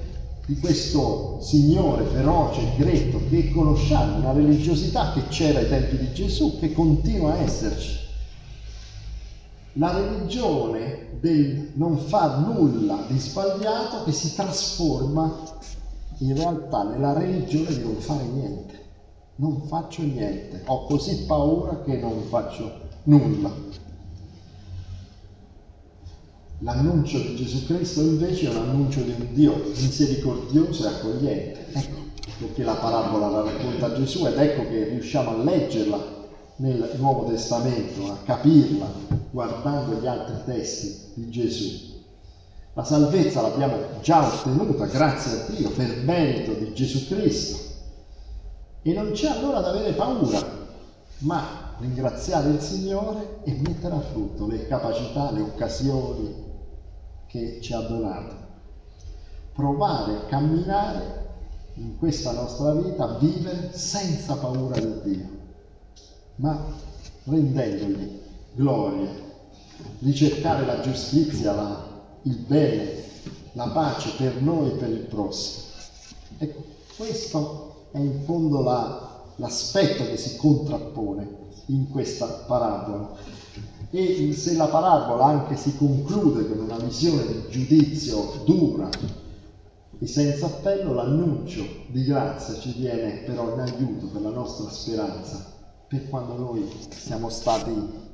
di 0.47 0.59
questo 0.61 1.39
Signore 1.41 2.05
feroce 2.05 2.63
gretto 2.77 3.21
che 3.29 3.51
conosciamo, 3.51 4.19
una 4.19 4.33
religiosità 4.33 5.13
che 5.13 5.27
c'era 5.29 5.59
ai 5.59 5.69
tempi 5.69 5.99
di 5.99 6.13
Gesù, 6.13 6.59
che 6.59 6.73
continua 6.73 7.33
a 7.33 7.39
esserci. 7.39 8.05
La 9.75 9.93
religione 9.93 11.19
del 11.21 11.73
non 11.75 11.99
far 11.99 12.39
nulla 12.39 13.05
di 13.09 13.19
sbagliato 13.19 14.05
che 14.05 14.13
si 14.13 14.35
trasforma 14.35 15.35
in 16.19 16.35
realtà 16.35 16.85
nella 16.85 17.13
religione 17.13 17.77
di 17.77 17.83
non 17.83 17.97
fare 17.97 18.25
niente. 18.25 18.85
Non 19.39 19.63
faccio 19.67 20.03
niente, 20.03 20.63
ho 20.65 20.87
così 20.87 21.25
paura 21.27 21.83
che 21.83 21.99
non 21.99 22.23
faccio 22.29 22.73
nulla. 23.03 23.53
L'annuncio 26.61 27.19
di 27.19 27.37
Gesù 27.37 27.67
Cristo 27.67 28.01
invece 28.01 28.47
è 28.47 28.51
un 28.51 28.57
annuncio 28.57 29.03
di 29.03 29.11
un 29.11 29.27
Dio 29.33 29.63
misericordioso 29.77 30.85
e 30.85 30.89
accogliente. 30.89 31.67
Ecco 31.73 32.05
perché 32.39 32.65
la 32.65 32.75
parabola 32.75 33.29
la 33.29 33.43
racconta 33.43 33.95
Gesù 33.95 34.27
ed 34.27 34.39
ecco 34.39 34.63
che 34.69 34.89
riusciamo 34.89 35.31
a 35.31 35.43
leggerla 35.43 36.15
nel 36.57 36.93
Nuovo 36.97 37.27
Testamento, 37.27 38.11
a 38.11 38.19
capirla 38.25 38.87
guardando 39.31 40.01
gli 40.01 40.07
altri 40.07 40.37
testi 40.47 41.13
di 41.15 41.31
Gesù. 41.31 41.95
La 42.73 42.85
salvezza 42.85 43.43
l'abbiamo 43.43 43.77
già 44.01 44.27
ottenuta 44.27 44.87
grazie 44.87 45.33
a 45.33 45.45
Dio 45.51 45.71
per 45.71 46.05
merito 46.05 46.53
di 46.53 46.73
Gesù 46.73 47.07
Cristo. 47.07 47.59
E 48.83 48.93
non 48.93 49.13
c'è 49.13 49.29
allora 49.29 49.61
da 49.61 49.71
avere 49.71 49.93
paura, 49.93 50.41
ma 51.19 51.75
ringraziare 51.79 52.51
il 52.51 52.61
Signore 52.61 53.41
e 53.45 53.53
mettere 53.61 53.95
a 53.95 54.01
frutto 54.01 54.47
le 54.47 54.67
capacità, 54.67 55.31
le 55.33 55.41
occasioni 55.41 56.45
che 57.27 57.61
ci 57.61 57.73
ha 57.73 57.81
donato. 57.81 58.35
Provare 59.53 60.17
a 60.17 60.25
camminare 60.27 61.25
in 61.75 61.99
questa 61.99 62.33
nostra 62.33 62.73
vita, 62.73 63.05
a 63.05 63.19
vivere 63.19 63.71
senza 63.73 64.37
paura 64.37 64.79
di 64.79 65.01
Dio 65.03 65.37
ma 66.37 66.67
rendendogli 67.25 68.21
gloria, 68.55 69.11
ricercare 70.01 70.65
la 70.65 70.81
giustizia, 70.81 71.55
la, 71.55 71.89
il 72.23 72.37
bene, 72.37 73.05
la 73.53 73.69
pace 73.69 74.11
per 74.17 74.41
noi 74.43 74.71
e 74.71 74.75
per 74.75 74.91
il 74.91 75.07
prossimo. 75.07 75.67
Ecco, 76.39 76.65
questo 76.97 77.89
è 77.93 77.99
in 77.99 78.23
fondo 78.25 78.63
la, 78.63 79.23
l'aspetto 79.37 80.05
che 80.05 80.17
si 80.17 80.37
contrappone 80.37 81.45
in 81.67 81.89
questa 81.91 82.27
parabola. 82.47 83.15
E 83.91 84.33
se 84.33 84.55
la 84.55 84.67
parabola 84.67 85.25
anche 85.27 85.57
si 85.57 85.77
conclude 85.77 86.47
con 86.49 86.59
una 86.61 86.79
visione 86.79 87.25
di 87.27 87.45
giudizio 87.51 88.43
dura 88.45 88.89
e 89.99 90.07
senza 90.07 90.47
appello, 90.47 90.93
l'annuncio 90.93 91.65
di 91.89 92.05
grazia 92.05 92.59
ci 92.59 92.73
viene 92.73 93.23
però 93.25 93.53
in 93.55 93.61
aiuto 93.61 94.07
per 94.09 94.21
la 94.21 94.31
nostra 94.31 94.69
speranza 94.69 95.55
per 95.89 96.09
quando 96.09 96.37
noi 96.37 96.69
siamo 96.91 97.29
stati 97.31 98.05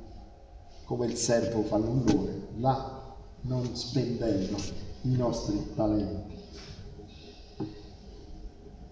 come 0.85 1.07
il 1.07 1.15
servo 1.15 1.63
fannullone, 1.63 2.47
là 2.57 3.01
non 3.41 3.75
spendendo 3.75 4.57
i 5.01 5.15
nostri 5.15 5.73
talenti. 5.75 6.31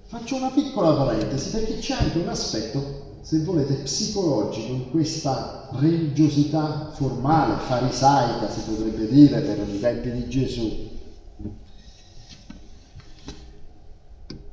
Faccio 0.04 0.36
una 0.36 0.50
piccola 0.50 0.94
parentesi 0.94 1.52
perché 1.52 1.78
c'è 1.78 1.94
anche 1.94 2.18
un 2.18 2.28
aspetto, 2.28 3.11
se 3.22 3.40
volete, 3.44 3.74
psicologico 3.76 4.74
in 4.74 4.90
questa 4.90 5.70
religiosità 5.74 6.90
formale, 6.94 7.62
farisaica 7.66 8.50
si 8.50 8.62
potrebbe 8.62 9.08
dire 9.08 9.42
per 9.42 9.68
i 9.68 9.80
tempi 9.80 10.12
di 10.12 10.28
Gesù. 10.28 10.90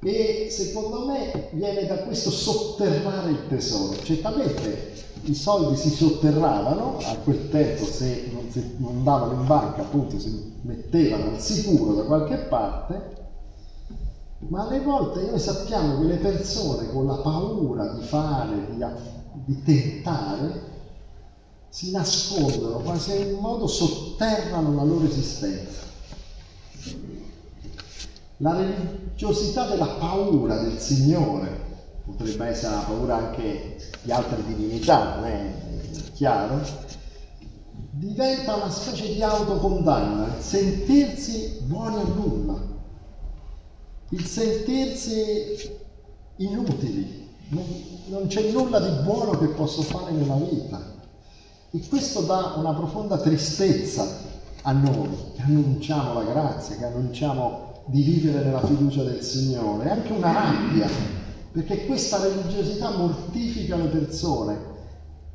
E 0.00 0.46
secondo 0.50 1.06
me 1.06 1.48
viene 1.52 1.86
da 1.86 1.96
questo 1.96 2.30
sotterrare 2.30 3.30
il 3.30 3.48
tesoro. 3.48 4.00
Certamente 4.02 4.94
i 5.24 5.34
soldi 5.34 5.76
si 5.76 5.90
sotterravano, 5.90 6.98
a 6.98 7.16
quel 7.16 7.48
tempo 7.48 7.84
se 7.84 8.30
non, 8.32 8.48
si, 8.50 8.76
non 8.78 8.98
andavano 8.98 9.40
in 9.40 9.46
banca 9.46 9.82
appunto 9.82 10.18
si 10.18 10.52
mettevano 10.62 11.30
al 11.30 11.40
sicuro 11.40 11.94
da 11.94 12.04
qualche 12.04 12.36
parte, 12.48 13.17
ma 14.46 14.66
alle 14.66 14.80
volte 14.80 15.22
noi 15.22 15.38
sappiamo 15.38 15.98
che 15.98 16.06
le 16.06 16.16
persone 16.16 16.88
con 16.90 17.06
la 17.06 17.16
paura 17.16 17.88
di 17.94 18.02
fare, 18.02 18.68
di, 18.70 18.84
di 19.44 19.62
tentare, 19.62 20.76
si 21.68 21.90
nascondono, 21.90 22.78
quasi 22.78 23.16
in 23.16 23.38
modo 23.40 23.66
sotterrano 23.66 24.74
la 24.74 24.84
loro 24.84 25.04
esistenza. 25.06 25.86
La 28.38 28.54
religiosità 28.54 29.66
della 29.66 29.96
paura 29.98 30.56
del 30.58 30.78
Signore, 30.78 31.66
potrebbe 32.04 32.46
essere 32.46 32.76
la 32.76 32.82
paura 32.82 33.16
anche 33.16 33.76
di 34.02 34.12
altre 34.12 34.42
divinità, 34.44 35.16
non 35.16 35.24
è 35.24 35.52
chiaro, 36.14 36.60
diventa 37.90 38.54
una 38.54 38.70
specie 38.70 39.12
di 39.12 39.22
autocondanna, 39.22 40.40
sentirsi 40.40 41.58
buoni 41.64 41.96
a 41.96 42.04
nulla, 42.04 42.67
il 44.10 44.24
sentirsi 44.24 45.76
inutili, 46.36 47.28
non, 48.08 48.26
c'è 48.26 48.50
nulla 48.50 48.80
di 48.80 49.02
buono 49.02 49.32
che 49.38 49.48
posso 49.48 49.82
fare 49.82 50.12
nella 50.12 50.36
vita. 50.36 50.96
E 51.70 51.80
questo 51.88 52.22
dà 52.22 52.54
una 52.56 52.72
profonda 52.72 53.18
tristezza 53.18 54.06
a 54.62 54.72
noi 54.72 55.08
che 55.34 55.42
annunciamo 55.42 56.14
la 56.14 56.24
grazia, 56.24 56.76
che 56.76 56.84
annunciamo 56.84 57.82
di 57.86 58.02
vivere 58.02 58.44
nella 58.44 58.64
fiducia 58.64 59.02
del 59.02 59.22
Signore, 59.22 59.86
e 59.86 59.90
anche 59.90 60.12
una 60.12 60.32
rabbia, 60.32 60.88
perché 61.52 61.86
questa 61.86 62.22
religiosità 62.22 62.96
mortifica 62.96 63.76
le 63.76 63.88
persone, 63.88 64.58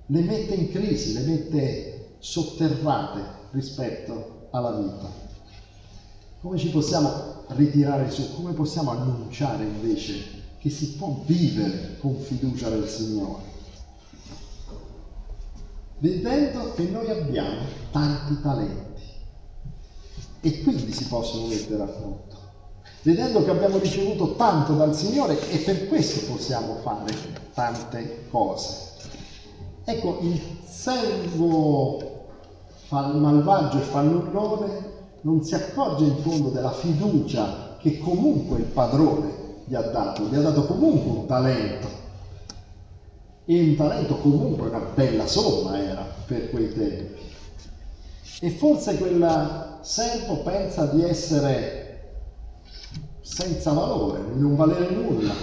le 0.08 0.22
mette 0.22 0.56
in 0.56 0.72
crisi, 0.72 1.14
le 1.14 1.26
mette 1.26 2.16
sotterrate 2.20 3.22
rispetto 3.52 4.48
alla 4.52 4.72
vita. 4.72 5.33
Come 6.44 6.58
ci 6.58 6.72
possiamo 6.72 7.46
ritirare 7.48 8.12
su? 8.12 8.36
Come 8.36 8.52
possiamo 8.52 8.92
annunciare 8.92 9.64
invece 9.64 10.42
che 10.58 10.70
si 10.70 10.96
può 10.96 11.22
vivere 11.26 11.98
con 12.00 12.18
fiducia 12.18 12.68
nel 12.68 12.86
Signore? 12.86 13.52
vedendo 16.00 16.74
che 16.74 16.84
noi 16.84 17.10
abbiamo 17.10 17.62
tanti 17.92 18.42
talenti 18.42 19.02
e 20.42 20.62
quindi 20.64 20.92
si 20.92 21.06
possono 21.06 21.48
mettere 21.48 21.82
a 21.82 21.88
frutto, 21.88 22.38
vedendo 23.04 23.42
che 23.42 23.50
abbiamo 23.50 23.78
ricevuto 23.78 24.36
tanto 24.36 24.74
dal 24.74 24.94
Signore 24.94 25.40
e 25.50 25.60
per 25.60 25.88
questo 25.88 26.30
possiamo 26.30 26.76
fare 26.82 27.16
tante 27.54 28.28
cose. 28.30 28.92
Ecco, 29.86 30.18
il 30.24 30.42
servo 30.66 32.28
malvagio 32.90 33.78
e 33.78 33.84
fannullone 33.84 34.93
non 35.24 35.44
si 35.44 35.56
accorge 35.56 36.06
in 36.06 36.18
fondo 36.18 36.50
della 36.50 36.72
fiducia 36.72 37.78
che 37.80 37.98
comunque 38.00 38.60
il 38.60 38.66
padrone 38.66 39.62
gli 39.66 39.76
ha 39.76 39.82
dato, 39.82 40.24
gli 40.24 40.36
ha 40.36 40.42
dato 40.42 40.66
comunque 40.66 41.12
un 41.12 41.26
talento 41.26 41.88
e 43.46 43.62
un 43.62 43.76
talento 43.76 44.16
comunque 44.18 44.68
una 44.68 44.86
bella 44.94 45.26
somma 45.28 45.82
era 45.82 46.06
per 46.26 46.50
quei 46.50 46.74
tempi. 46.74 47.22
E 48.42 48.50
forse 48.50 48.98
quel 48.98 49.80
servo 49.82 50.38
pensa 50.44 50.86
di 50.88 51.04
essere 51.04 51.82
senza 53.22 53.72
valore, 53.72 54.34
di 54.34 54.40
non 54.40 54.56
valere 54.56 54.90
nulla, 54.90 55.34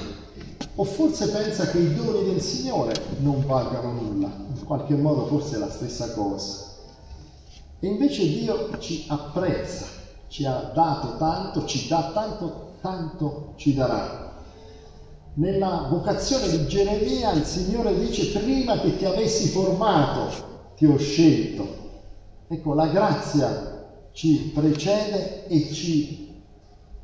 o 0.75 0.85
forse 0.85 1.29
pensa 1.29 1.67
che 1.67 1.79
i 1.79 1.95
doni 1.95 2.25
del 2.25 2.41
Signore 2.41 2.93
non 3.21 3.45
valgano 3.47 3.93
nulla, 3.93 4.29
in 4.55 4.65
qualche 4.65 4.95
modo 4.95 5.27
forse 5.27 5.57
è 5.57 5.59
la 5.59 5.71
stessa 5.71 6.13
cosa. 6.13 6.70
E 7.83 7.87
invece 7.87 8.29
Dio 8.29 8.79
ci 8.79 9.07
apprezza, 9.09 9.87
ci 10.29 10.45
ha 10.45 10.71
dato 10.75 11.17
tanto, 11.17 11.65
ci 11.65 11.89
dà 11.89 12.11
tanto, 12.13 12.75
tanto 12.83 13.55
ci 13.57 13.73
darà. 13.73 14.35
Nella 15.35 15.87
vocazione 15.89 16.49
di 16.51 16.67
Geremia 16.67 17.33
il 17.33 17.45
Signore 17.45 17.99
dice 17.99 18.39
prima 18.39 18.79
che 18.81 18.99
ti 18.99 19.07
avessi 19.07 19.49
formato 19.49 20.73
ti 20.77 20.85
ho 20.85 20.99
scelto. 20.99 21.89
Ecco, 22.49 22.75
la 22.75 22.89
grazia 22.89 23.87
ci 24.13 24.51
precede 24.55 25.47
e 25.47 25.73
ci 25.73 26.43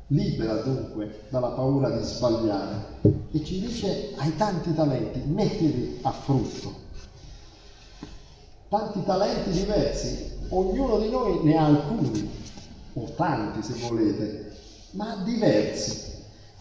libera 0.07 0.61
dunque 0.61 1.23
dalla 1.29 1.49
paura 1.49 1.89
di 1.89 2.03
sbagliare 2.03 2.99
e 3.31 3.43
ci 3.43 3.59
dice 3.59 4.13
hai 4.17 4.35
tanti 4.35 4.73
talenti, 4.75 5.21
mettili 5.25 5.99
a 6.03 6.11
frutto. 6.11 6.85
Tanti 8.69 9.03
talenti 9.05 9.51
diversi, 9.51 10.39
ognuno 10.49 10.97
di 10.99 11.09
noi 11.09 11.43
ne 11.43 11.57
ha 11.57 11.65
alcuni, 11.65 12.29
o 12.93 13.03
tanti 13.15 13.63
se 13.63 13.87
volete, 13.87 14.51
ma 14.91 15.21
diversi 15.23 16.07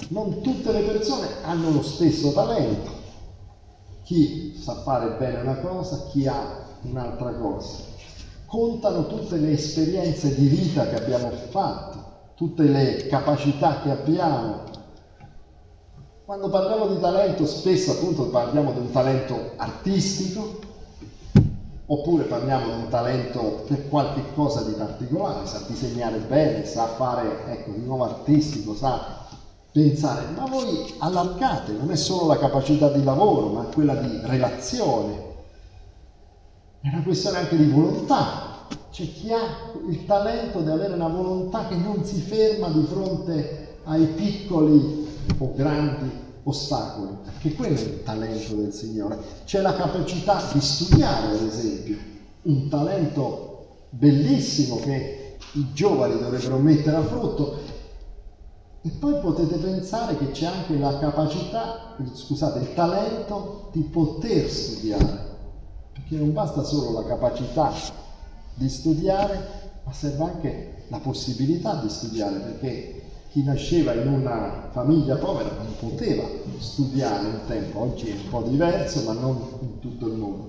non 0.08 0.40
tutte 0.40 0.72
le 0.72 0.82
persone 0.82 1.26
hanno 1.42 1.70
lo 1.70 1.82
stesso 1.82 2.32
talento. 2.32 3.04
Chi 4.04 4.56
sa 4.56 4.82
fare 4.82 5.16
bene 5.18 5.40
una 5.40 5.56
cosa, 5.56 6.06
chi 6.10 6.26
ha 6.26 6.64
un'altra 6.82 7.32
cosa. 7.32 7.84
Contano 8.44 9.06
tutte 9.08 9.36
le 9.38 9.52
esperienze 9.52 10.34
di 10.34 10.46
vita 10.46 10.86
che 10.86 10.94
abbiamo 10.96 11.30
fatto, 11.30 12.04
tutte 12.34 12.64
le 12.64 13.06
capacità 13.08 13.80
che 13.80 13.90
abbiamo. 13.90 14.62
Quando 16.24 16.48
parliamo 16.48 16.86
di 16.86 17.00
talento 17.00 17.46
spesso 17.46 17.92
appunto 17.92 18.28
parliamo 18.28 18.72
di 18.72 18.78
un 18.78 18.90
talento 18.92 19.54
artistico, 19.56 20.58
oppure 21.86 22.24
parliamo 22.24 22.66
di 22.66 22.82
un 22.82 22.88
talento 22.88 23.64
per 23.66 23.88
qualche 23.88 24.22
cosa 24.34 24.62
di 24.62 24.72
particolare, 24.72 25.46
sa 25.46 25.62
disegnare 25.66 26.18
bene, 26.18 26.64
sa 26.64 26.86
fare, 26.86 27.44
ecco, 27.46 27.72
di 27.72 27.84
nuovo 27.84 28.04
artistico, 28.04 28.74
sa 28.74 29.24
pensare, 29.70 30.26
ma 30.34 30.46
voi 30.46 30.94
allargate, 30.98 31.72
non 31.72 31.90
è 31.90 31.96
solo 31.96 32.26
la 32.26 32.38
capacità 32.38 32.88
di 32.88 33.04
lavoro, 33.04 33.48
ma 33.48 33.62
quella 33.64 33.94
di 33.94 34.18
relazione. 34.22 35.24
È 36.80 36.88
una 36.88 37.02
questione 37.02 37.38
anche 37.38 37.56
di 37.56 37.68
volontà. 37.68 38.54
C'è 38.90 39.04
chi 39.12 39.30
ha 39.32 39.72
il 39.88 40.06
talento 40.06 40.60
di 40.60 40.70
avere 40.70 40.94
una 40.94 41.08
volontà 41.08 41.68
che 41.68 41.76
non 41.76 42.04
si 42.04 42.20
ferma 42.20 42.68
di 42.68 42.84
fronte 42.84 43.76
ai 43.84 44.06
piccoli 44.06 45.06
o 45.38 45.54
grandi 45.54 46.25
ostacoli, 46.48 47.16
perché 47.24 47.54
quello 47.54 47.76
è 47.76 47.80
il 47.80 48.02
talento 48.02 48.54
del 48.54 48.72
Signore. 48.72 49.18
C'è 49.44 49.60
la 49.60 49.74
capacità 49.74 50.42
di 50.52 50.60
studiare, 50.60 51.36
ad 51.36 51.42
esempio, 51.42 51.96
un 52.42 52.68
talento 52.68 53.86
bellissimo 53.90 54.76
che 54.76 55.36
i 55.52 55.72
giovani 55.72 56.18
dovrebbero 56.18 56.58
mettere 56.58 56.96
a 56.96 57.02
frutto 57.02 57.58
e 58.82 58.88
poi 59.00 59.18
potete 59.20 59.56
pensare 59.56 60.16
che 60.16 60.30
c'è 60.30 60.46
anche 60.46 60.78
la 60.78 60.96
capacità, 60.98 61.96
scusate, 62.12 62.60
il 62.60 62.74
talento 62.74 63.70
di 63.72 63.80
poter 63.82 64.48
studiare, 64.48 65.34
perché 65.92 66.16
non 66.16 66.32
basta 66.32 66.62
solo 66.62 66.92
la 66.92 67.04
capacità 67.04 67.72
di 68.54 68.68
studiare, 68.68 69.80
ma 69.82 69.92
serve 69.92 70.22
anche 70.22 70.84
la 70.88 70.98
possibilità 70.98 71.80
di 71.82 71.88
studiare, 71.88 72.38
perché 72.38 72.95
chi 73.36 73.42
nasceva 73.42 73.92
in 73.92 74.08
una 74.08 74.70
famiglia 74.70 75.16
povera 75.16 75.50
non 75.58 75.76
poteva 75.78 76.22
studiare 76.56 77.26
un 77.26 77.40
tempo, 77.46 77.80
oggi 77.80 78.08
è 78.08 78.12
un 78.14 78.30
po' 78.30 78.40
diverso, 78.40 79.02
ma 79.02 79.12
non 79.12 79.36
in 79.60 79.78
tutto 79.78 80.06
il 80.06 80.14
mondo. 80.14 80.48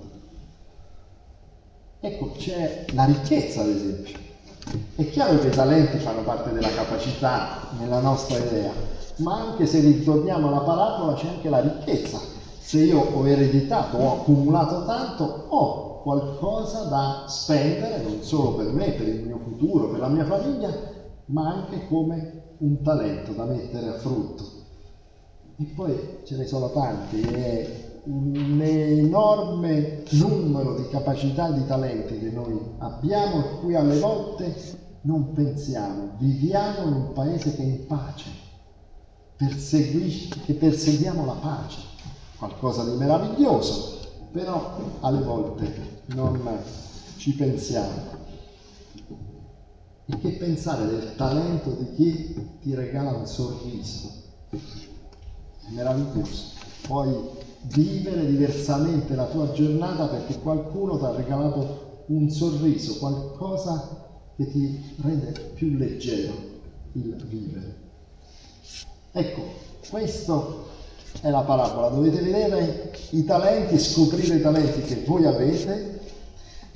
Ecco, 2.00 2.32
c'è 2.38 2.86
la 2.94 3.04
ricchezza, 3.04 3.60
ad 3.60 3.68
esempio. 3.68 4.16
È 4.94 5.06
chiaro 5.10 5.38
che 5.38 5.48
i 5.48 5.50
talenti 5.50 5.98
fanno 5.98 6.22
parte 6.22 6.50
della 6.50 6.70
capacità 6.70 7.68
nella 7.78 8.00
nostra 8.00 8.38
idea, 8.38 8.72
ma 9.16 9.38
anche 9.38 9.66
se 9.66 9.80
ritorniamo 9.80 10.48
alla 10.48 10.60
parabola 10.60 11.12
c'è 11.12 11.28
anche 11.28 11.50
la 11.50 11.60
ricchezza. 11.60 12.18
Se 12.58 12.80
io 12.80 13.00
ho 13.00 13.28
ereditato, 13.28 13.98
ho 13.98 14.20
accumulato 14.20 14.86
tanto, 14.86 15.24
ho 15.50 16.00
qualcosa 16.00 16.84
da 16.84 17.26
spendere, 17.28 18.00
non 18.00 18.22
solo 18.22 18.54
per 18.54 18.72
me, 18.72 18.92
per 18.92 19.08
il 19.08 19.26
mio 19.26 19.40
futuro, 19.44 19.90
per 19.90 20.00
la 20.00 20.08
mia 20.08 20.24
famiglia, 20.24 20.72
ma 21.26 21.48
anche 21.48 21.86
come 21.86 22.46
un 22.58 22.82
talento 22.82 23.32
da 23.32 23.44
mettere 23.44 23.88
a 23.88 23.98
frutto. 23.98 24.44
E 25.56 25.64
poi 25.74 26.20
ce 26.24 26.36
ne 26.36 26.46
sono 26.46 26.70
tanti, 26.70 27.20
è 27.20 27.86
un 28.04 28.60
enorme 28.60 30.02
numero 30.12 30.76
di 30.76 30.88
capacità 30.88 31.48
e 31.48 31.54
di 31.54 31.66
talenti 31.66 32.18
che 32.18 32.30
noi 32.30 32.58
abbiamo 32.78 33.38
e 33.38 33.58
cui 33.60 33.74
alle 33.74 33.98
volte 33.98 34.54
non 35.02 35.32
pensiamo. 35.32 36.10
Viviamo 36.18 36.86
in 36.86 36.92
un 36.92 37.12
paese 37.12 37.54
che 37.54 37.62
è 37.62 37.66
in 37.66 37.86
pace, 37.86 38.30
che 39.36 40.54
perseguiamo 40.54 41.24
la 41.24 41.36
pace, 41.40 41.80
qualcosa 42.38 42.84
di 42.84 42.96
meraviglioso, 42.96 43.98
però 44.30 44.76
alle 45.00 45.22
volte 45.22 46.02
non 46.06 46.40
ci 47.16 47.34
pensiamo. 47.34 48.17
E 50.10 50.18
che 50.20 50.30
pensare 50.30 50.86
del 50.86 51.16
talento 51.16 51.70
di 51.70 51.94
chi 51.94 52.34
ti 52.62 52.74
regala 52.74 53.10
un 53.10 53.26
sorriso, 53.26 54.10
meraviglioso. 55.68 56.56
Puoi 56.82 57.14
vivere 57.74 58.26
diversamente 58.26 59.14
la 59.14 59.26
tua 59.26 59.52
giornata 59.52 60.06
perché 60.06 60.38
qualcuno 60.38 60.96
ti 60.96 61.04
ha 61.04 61.10
regalato 61.10 62.04
un 62.06 62.30
sorriso, 62.30 62.96
qualcosa 62.96 64.06
che 64.36 64.50
ti 64.50 64.94
rende 65.02 65.32
più 65.54 65.76
leggero 65.76 66.32
il 66.92 67.14
vivere. 67.28 67.76
Ecco, 69.12 69.42
questa 69.90 70.42
è 71.20 71.28
la 71.28 71.42
parabola. 71.42 71.88
Dovete 71.88 72.22
vedere 72.22 72.92
i 73.10 73.24
talenti, 73.24 73.78
scoprire 73.78 74.36
i 74.36 74.40
talenti 74.40 74.80
che 74.80 75.04
voi 75.04 75.26
avete 75.26 75.97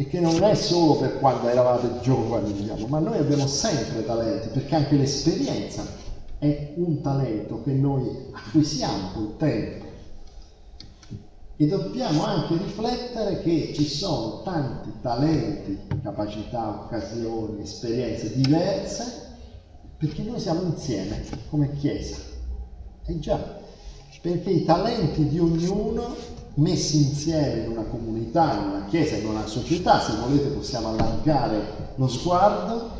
e 0.02 0.08
che 0.08 0.18
non 0.18 0.42
è 0.42 0.54
solo 0.56 0.96
per 0.96 1.20
quando 1.20 1.48
eravate 1.48 2.00
giovani, 2.00 2.52
diciamo, 2.52 2.88
ma 2.88 2.98
noi 2.98 3.18
abbiamo 3.18 3.46
sempre 3.46 4.04
talenti, 4.04 4.48
perché 4.48 4.74
anche 4.74 4.96
l'esperienza 4.96 5.84
è 6.38 6.72
un 6.76 7.00
talento 7.00 7.62
che 7.62 7.72
noi 7.72 8.04
acquisiamo 8.32 9.10
col 9.14 9.36
tempo. 9.36 9.84
E 11.56 11.66
dobbiamo 11.68 12.24
anche 12.24 12.56
riflettere 12.56 13.42
che 13.42 13.72
ci 13.74 13.86
sono 13.86 14.42
tanti 14.42 14.90
talenti, 15.00 15.78
capacità, 16.02 16.82
occasioni, 16.82 17.62
esperienze 17.62 18.34
diverse, 18.34 19.04
perché 19.96 20.22
noi 20.22 20.40
siamo 20.40 20.62
insieme 20.62 21.22
come 21.48 21.76
Chiesa. 21.76 22.16
E 23.06 23.18
già, 23.20 23.60
perché 24.20 24.50
i 24.50 24.64
talenti 24.64 25.28
di 25.28 25.38
ognuno 25.38 26.40
messi 26.54 27.08
insieme 27.08 27.64
in 27.64 27.70
una 27.70 27.84
comunità, 27.84 28.58
in 28.58 28.68
una 28.70 28.84
chiesa, 28.86 29.16
in 29.16 29.26
una 29.26 29.46
società, 29.46 30.00
se 30.00 30.16
volete 30.16 30.48
possiamo 30.48 30.88
allargare 30.88 31.92
lo 31.96 32.08
sguardo, 32.08 32.90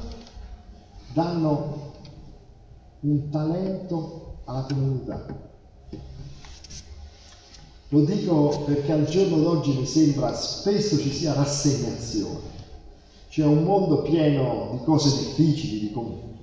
danno 1.12 1.92
un 3.00 3.28
talento 3.30 4.36
alla 4.44 4.66
comunità. 4.68 5.50
Lo 7.88 8.00
dico 8.04 8.62
perché 8.64 8.92
al 8.92 9.04
giorno 9.04 9.36
d'oggi 9.36 9.76
mi 9.76 9.86
sembra 9.86 10.32
spesso 10.34 10.98
ci 10.98 11.12
sia 11.12 11.34
rassegnazione. 11.34 12.50
C'è 13.28 13.44
un 13.44 13.64
mondo 13.64 14.02
pieno 14.02 14.70
di 14.72 14.84
cose 14.84 15.10
difficili, 15.10 15.80
di 15.80 15.92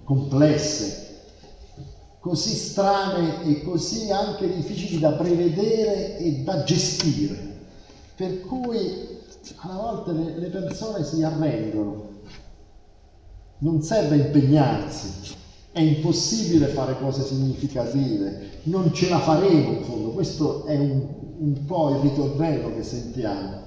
complesse, 0.03 1.08
così 2.19 2.53
strane 2.53 3.43
e 3.45 3.63
così 3.63 4.11
anche 4.11 4.53
difficili 4.53 4.99
da 4.99 5.11
prevedere 5.11 6.17
e 6.17 6.31
da 6.43 6.63
gestire, 6.63 7.57
per 8.15 8.41
cui 8.41 9.17
a 9.57 9.73
volte 9.73 10.11
le, 10.11 10.37
le 10.37 10.47
persone 10.47 11.03
si 11.03 11.23
arrendono. 11.23 12.07
Non 13.59 13.81
serve 13.81 14.15
impegnarsi, 14.15 15.35
è 15.71 15.81
impossibile 15.81 16.67
fare 16.67 16.97
cose 16.99 17.23
significative, 17.23 18.59
non 18.63 18.93
ce 18.93 19.09
la 19.09 19.19
faremo 19.19 19.71
in 19.71 19.83
fondo, 19.83 20.09
questo 20.09 20.65
è 20.65 20.77
un, 20.77 21.07
un 21.39 21.65
po' 21.65 21.89
il 21.89 21.97
ritornello 21.97 22.73
che 22.73 22.83
sentiamo. 22.83 23.63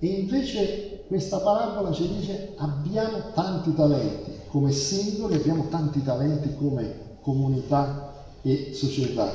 E 0.00 0.06
invece 0.06 1.04
questa 1.08 1.38
parabola 1.38 1.92
ci 1.92 2.08
dice 2.08 2.54
abbiamo 2.56 3.32
tanti 3.32 3.74
talenti, 3.74 4.32
come 4.48 4.70
singoli 4.72 5.34
abbiamo 5.34 5.68
tanti 5.68 6.02
talenti 6.02 6.54
come 6.56 7.07
comunità 7.28 8.14
e 8.40 8.72
società. 8.72 9.30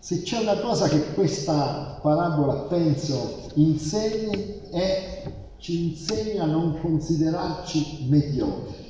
Se 0.00 0.22
c'è 0.22 0.40
una 0.40 0.58
cosa 0.58 0.88
che 0.88 1.12
questa 1.12 2.00
parabola, 2.02 2.54
penso, 2.62 3.50
insegni, 3.54 4.62
è 4.70 5.32
ci 5.58 5.90
insegna 5.90 6.44
a 6.44 6.46
non 6.46 6.80
considerarci 6.80 8.06
mediocri. 8.08 8.86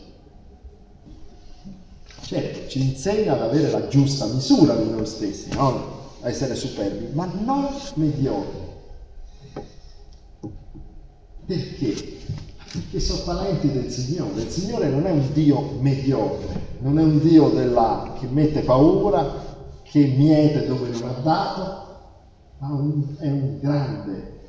Certo, 2.22 2.68
ci 2.68 2.80
insegna 2.80 3.32
ad 3.32 3.42
avere 3.42 3.70
la 3.70 3.88
giusta 3.88 4.26
misura 4.26 4.74
di 4.74 4.90
noi 4.90 5.06
stessi, 5.06 5.48
non 5.54 5.96
a 6.20 6.28
essere 6.28 6.54
superbi, 6.54 7.14
ma 7.14 7.26
non 7.40 7.68
mediocri. 7.94 8.66
Perché? 11.46 12.16
Perché 12.70 13.00
sono 13.00 13.22
talenti 13.22 13.70
del 13.72 13.90
Signore. 13.90 14.42
Il 14.42 14.50
Signore 14.50 14.88
non 14.88 15.06
è 15.06 15.10
un 15.10 15.32
Dio 15.32 15.78
mediocre, 15.80 16.60
non 16.80 16.98
è 16.98 17.02
un 17.02 17.18
Dio 17.20 17.48
della, 17.48 18.14
che 18.18 18.26
mette 18.26 18.60
paura, 18.60 19.46
che 19.82 20.14
miete 20.16 20.66
dove 20.66 20.90
non 20.90 21.08
ha 21.08 21.20
dato, 21.22 21.86
ma 22.58 22.68
un, 22.72 23.02
è 23.18 23.30
un 23.30 23.58
grande, 23.60 24.40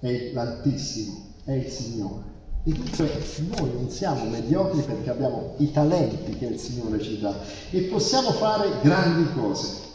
è 0.00 0.30
l'Altissimo, 0.32 1.14
è 1.44 1.52
il 1.52 1.68
Signore. 1.68 2.36
E 2.64 2.72
dunque 2.72 3.10
noi 3.48 3.72
non 3.74 3.88
siamo 3.90 4.24
mediocri 4.24 4.80
perché 4.82 5.10
abbiamo 5.10 5.54
i 5.58 5.70
talenti 5.70 6.36
che 6.36 6.46
il 6.46 6.58
Signore 6.58 7.00
ci 7.00 7.18
dà 7.18 7.34
e 7.70 7.82
possiamo 7.82 8.30
fare 8.32 8.68
grandi 8.82 9.32
cose. 9.32 9.86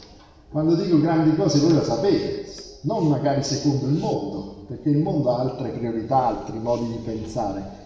Quando 0.49 0.75
dico 0.75 0.99
grandi 0.99 1.35
cose 1.35 1.59
voi 1.59 1.73
lo 1.73 1.83
sapete, 1.83 2.45
non 2.81 3.07
magari 3.07 3.43
secondo 3.43 3.87
il 3.87 3.93
mondo, 3.93 4.52
perché 4.73 4.89
il 4.89 5.03
mondo 5.03 5.29
ha 5.29 5.41
altre 5.41 5.69
priorità, 5.69 6.25
altri 6.25 6.57
modi 6.57 6.87
di 6.87 6.97
pensare, 7.03 7.81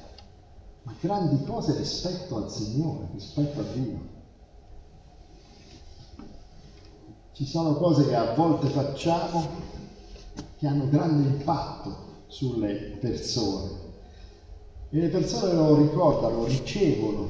ma 0.84 0.94
grandi 1.02 1.44
cose 1.44 1.76
rispetto 1.76 2.38
al 2.38 2.50
Signore, 2.50 3.10
rispetto 3.14 3.60
a 3.60 3.64
Dio. 3.74 4.00
Ci 7.34 7.46
sono 7.46 7.74
cose 7.74 8.08
che 8.08 8.16
a 8.16 8.34
volte 8.36 8.68
facciamo 8.68 9.46
che 10.58 10.66
hanno 10.66 10.88
grande 10.88 11.28
impatto 11.28 12.06
sulle 12.28 12.98
persone 13.02 13.70
e 14.90 15.00
le 15.00 15.10
persone 15.10 15.54
lo 15.54 15.76
ricordano, 15.76 16.46
ricevono 16.46 17.28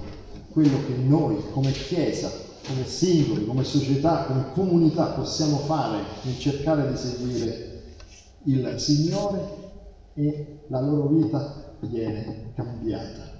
quello 0.51 0.77
che 0.85 0.93
noi 0.97 1.43
come 1.51 1.71
Chiesa, 1.71 2.29
come 2.67 2.85
singoli, 2.85 3.47
come 3.47 3.63
società, 3.63 4.25
come 4.25 4.51
comunità 4.53 5.05
possiamo 5.07 5.57
fare 5.57 6.03
nel 6.21 6.37
cercare 6.37 6.91
di 6.91 6.95
seguire 6.95 7.76
il 8.47 8.79
Signore 8.79 9.45
e 10.13 10.59
la 10.67 10.81
loro 10.81 11.07
vita 11.07 11.75
viene 11.81 12.51
cambiata. 12.55 13.35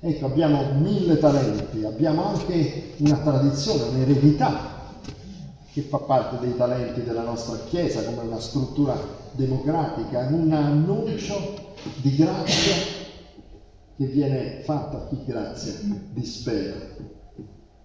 Ecco, 0.00 0.26
abbiamo 0.26 0.78
mille 0.78 1.18
talenti, 1.18 1.84
abbiamo 1.84 2.24
anche 2.24 2.94
una 2.98 3.18
tradizione, 3.18 3.94
un'eredità 3.94 4.78
che 5.72 5.82
fa 5.82 5.98
parte 5.98 6.38
dei 6.38 6.56
talenti 6.56 7.02
della 7.02 7.22
nostra 7.22 7.56
Chiesa 7.56 8.02
come 8.04 8.26
una 8.26 8.40
struttura 8.40 8.98
democratica, 9.32 10.28
un 10.30 10.52
annuncio 10.52 11.72
di 11.96 12.14
grazia 12.16 12.74
che 13.96 14.04
viene 14.06 14.60
fatta 14.62 14.98
a 14.98 15.06
chi 15.08 15.22
grazia 15.24 15.74
dispera. 16.10 16.76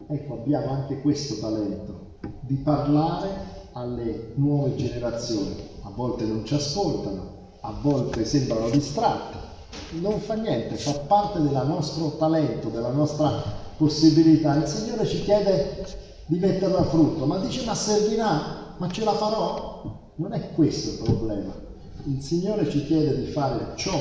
Ecco, 0.08 0.34
abbiamo 0.34 0.70
anche 0.70 1.02
questo 1.02 1.36
talento 1.40 2.14
di 2.40 2.56
parlare 2.56 3.54
alle 3.74 4.32
nuove 4.36 4.76
generazioni. 4.76 5.75
A 5.86 5.92
volte 5.94 6.26
non 6.26 6.44
ci 6.44 6.56
ascoltano, 6.56 7.52
a 7.62 7.72
volte 7.80 8.26
sembrano 8.26 8.72
distratti, 8.72 9.38
non 10.00 10.20
fa 10.20 10.34
niente, 10.34 10.78
fa 10.78 10.94
parte 10.94 11.40
del 11.40 11.64
nostro 11.68 12.16
talento, 12.18 12.70
della 12.70 12.90
nostra 12.90 13.44
possibilità. 13.78 14.56
Il 14.56 14.66
Signore 14.66 15.06
ci 15.06 15.22
chiede 15.22 15.86
di 16.26 16.40
metterla 16.40 16.80
a 16.80 16.86
frutto, 16.86 17.28
ma 17.28 17.38
dice 17.38 17.64
ma 17.66 17.76
servirà? 17.76 18.74
Ma 18.78 18.90
ce 18.90 19.04
la 19.04 19.14
farò? 19.14 20.12
Non 20.16 20.34
è 20.34 20.54
questo 20.54 20.90
il 20.90 21.04
problema. 21.04 21.54
Il 22.06 22.20
Signore 22.20 22.68
ci 22.68 22.84
chiede 22.86 23.24
di 23.24 23.32
fare 23.32 23.74
ciò 23.76 23.94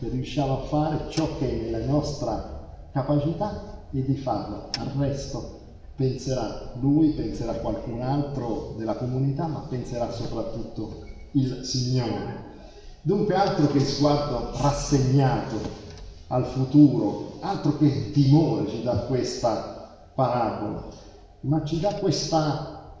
che 0.00 0.08
riusciamo 0.08 0.54
a 0.54 0.64
fare, 0.64 1.06
ciò 1.08 1.36
che 1.38 1.50
è 1.50 1.70
nella 1.70 1.86
nostra 1.86 2.88
capacità 2.90 3.86
e 3.92 4.04
di 4.04 4.16
farlo. 4.16 4.70
Al 4.76 4.90
resto 4.98 5.60
penserà 5.94 6.72
Lui, 6.80 7.10
penserà 7.10 7.52
qualcun 7.54 8.02
altro 8.02 8.74
della 8.76 8.96
comunità, 8.96 9.46
ma 9.46 9.64
penserà 9.68 10.10
soprattutto 10.10 11.06
il 11.32 11.64
Signore. 11.64 12.46
Dunque 13.02 13.34
altro 13.34 13.68
che 13.68 13.80
sguardo 13.80 14.50
rassegnato 14.60 15.56
al 16.28 16.44
futuro, 16.46 17.38
altro 17.40 17.76
che 17.78 18.10
timore 18.12 18.68
ci 18.68 18.82
dà 18.82 18.96
questa 19.06 20.10
parabola, 20.14 20.88
ma 21.40 21.64
ci 21.64 21.80
dà 21.80 21.94
questa 21.94 22.92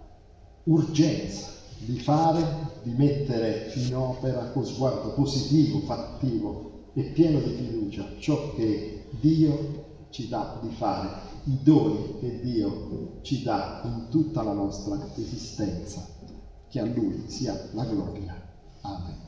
urgenza 0.64 1.48
di 1.78 1.98
fare, 1.98 2.44
di 2.82 2.92
mettere 2.92 3.72
in 3.74 3.94
opera 3.94 4.50
con 4.50 4.64
sguardo 4.64 5.12
positivo, 5.12 5.80
fattivo 5.80 6.70
e 6.94 7.02
pieno 7.02 7.38
di 7.40 7.50
fiducia 7.50 8.06
ciò 8.18 8.54
che 8.54 9.06
Dio 9.20 10.06
ci 10.10 10.28
dà 10.28 10.58
di 10.62 10.70
fare, 10.70 11.08
i 11.44 11.58
doni 11.62 12.18
che 12.18 12.40
Dio 12.40 13.18
ci 13.22 13.42
dà 13.42 13.82
in 13.84 14.06
tutta 14.10 14.42
la 14.42 14.52
nostra 14.52 14.98
esistenza. 15.16 16.17
Che 16.70 16.80
a 16.80 16.84
Lui 16.84 17.24
sia 17.26 17.58
la 17.72 17.84
gloria. 17.84 18.36
Amen. 18.82 19.27